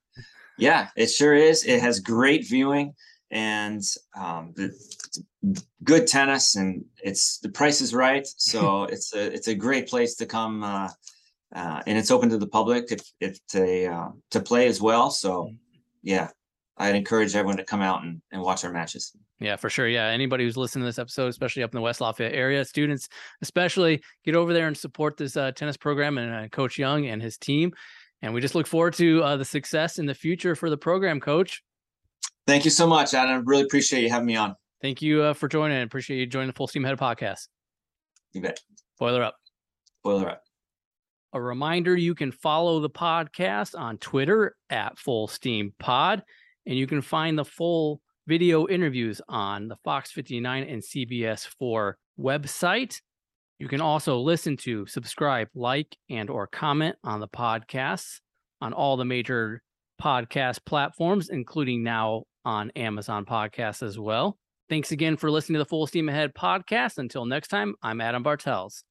Yeah, 0.59 0.89
it 0.97 1.09
sure 1.09 1.35
is. 1.35 1.65
It 1.65 1.81
has 1.81 1.99
great 1.99 2.47
viewing 2.47 2.95
and 3.31 3.83
um, 4.17 4.55
good 5.83 6.07
tennis, 6.07 6.55
and 6.55 6.85
it's 7.03 7.39
the 7.39 7.49
price 7.49 7.81
is 7.81 7.95
right. 7.95 8.27
So 8.37 8.85
it's 8.95 9.15
a 9.15 9.33
it's 9.33 9.49
a 9.49 9.55
great 9.55 9.89
place 9.89 10.15
to 10.17 10.27
come, 10.27 10.63
uh, 10.63 10.89
uh, 11.55 11.83
and 11.87 11.99
it's 11.99 12.11
open 12.11 12.29
to 12.29 12.39
the 12.39 12.47
public 12.47 12.93
if 12.93 13.01
if 13.21 13.39
they 13.53 13.87
uh, 13.87 14.11
to 14.31 14.41
play 14.41 14.69
as 14.69 14.81
well. 14.81 15.11
So 15.11 15.45
mm. 15.45 15.57
yeah, 16.03 16.29
I'd 16.77 16.95
encourage 16.95 17.35
everyone 17.35 17.57
to 17.57 17.65
come 17.65 17.81
out 17.81 18.03
and, 18.05 18.21
and 18.31 18.43
watch 18.43 18.65
our 18.65 18.73
matches. 18.73 19.17
Yeah, 19.43 19.57
for 19.57 19.69
sure. 19.69 19.89
Yeah. 19.89 20.07
Anybody 20.07 20.45
who's 20.45 20.57
listening 20.57 20.83
to 20.83 20.87
this 20.87 21.01
episode, 21.01 21.27
especially 21.27 21.65
up 21.65 21.75
in 21.75 21.79
the 21.79 21.83
West 21.83 22.01
Lafayette 22.01 22.33
area, 22.33 22.65
students, 22.65 23.09
especially 23.43 24.03
get 24.25 24.37
over 24.37 24.53
there 24.53 24.69
and 24.69 24.77
support 24.77 25.17
this 25.17 25.37
uh, 25.37 25.51
tennis 25.51 25.77
program 25.77 26.17
and 26.17 26.33
uh, 26.33 26.49
Coach 26.49 26.79
Young 26.79 27.07
and 27.07 27.21
his 27.21 27.39
team. 27.39 27.73
And 28.23 28.33
we 28.33 28.41
just 28.41 28.55
look 28.55 28.69
forward 28.69 28.95
to 28.95 29.21
uh, 29.23 29.37
the 29.37 29.45
success 29.45 29.99
in 29.99 30.07
the 30.07 30.15
future 30.15 30.55
for 30.55 30.71
the 30.71 30.77
program, 30.77 31.19
Coach. 31.19 31.63
Thank 32.47 32.65
you 32.65 32.71
so 32.71 32.87
much, 32.87 33.15
Adam. 33.15 33.45
Really 33.45 33.65
appreciate 33.65 34.03
you 34.03 34.11
having 34.11 34.27
me 34.27 34.37
on. 34.37 34.55
Thank 34.81 35.03
you 35.03 35.23
uh, 35.23 35.35
for 35.35 35.49
joining. 35.49 35.79
I 35.79 35.81
appreciate 35.81 36.19
you 36.19 36.27
joining 36.27 36.49
the 36.49 36.55
Full 36.55 36.69
Steam 36.69 36.85
Ahead 36.85 36.99
podcast. 36.99 37.49
You 38.33 38.43
bet. 38.43 38.61
Boiler 38.99 39.25
up. 39.25 39.37
Boiler 40.05 40.31
up. 40.31 40.43
A 41.33 41.41
reminder 41.41 41.97
you 41.97 42.15
can 42.15 42.31
follow 42.31 42.79
the 42.79 42.91
podcast 42.91 43.77
on 43.77 43.99
Twitter 43.99 44.55
at 44.71 44.99
Full 44.99 45.27
Steam 45.27 45.73
Pod, 45.79 46.23
and 46.67 46.77
you 46.77 46.87
can 46.87 47.01
find 47.01 47.39
the 47.39 47.45
full 47.45 48.02
video 48.27 48.69
interviews 48.69 49.21
on 49.29 49.69
the 49.69 49.77
Fox 49.85 50.11
59 50.13 50.63
and 50.65 50.83
CBS 50.83 51.47
4 51.59 51.97
website. 52.19 52.97
You 53.59 53.69
can 53.69 53.81
also 53.81 54.19
listen 54.19 54.57
to, 54.59 54.87
subscribe, 54.87 55.49
like, 55.55 55.97
and 56.11 56.31
or 56.31 56.47
comment 56.47 56.97
on 57.05 57.21
the 57.21 57.29
podcasts 57.29 58.21
on 58.61 58.73
all 58.73 58.97
the 58.97 59.05
major 59.05 59.63
podcast 60.01 60.65
platforms, 60.67 61.29
including 61.29 61.83
now 61.83 62.25
on 62.45 62.71
Amazon 62.71 63.25
Podcasts 63.25 63.83
as 63.83 63.99
well. 63.99 64.37
Thanks 64.69 64.91
again 64.91 65.17
for 65.17 65.31
listening 65.31 65.55
to 65.55 65.59
the 65.61 65.69
Full 65.69 65.87
Steam 65.87 66.09
Ahead 66.09 66.33
podcast. 66.35 66.99
Until 66.99 67.25
next 67.25 67.49
time, 67.49 67.75
I'm 67.83 68.01
Adam 68.01 68.23
Bartels. 68.23 68.85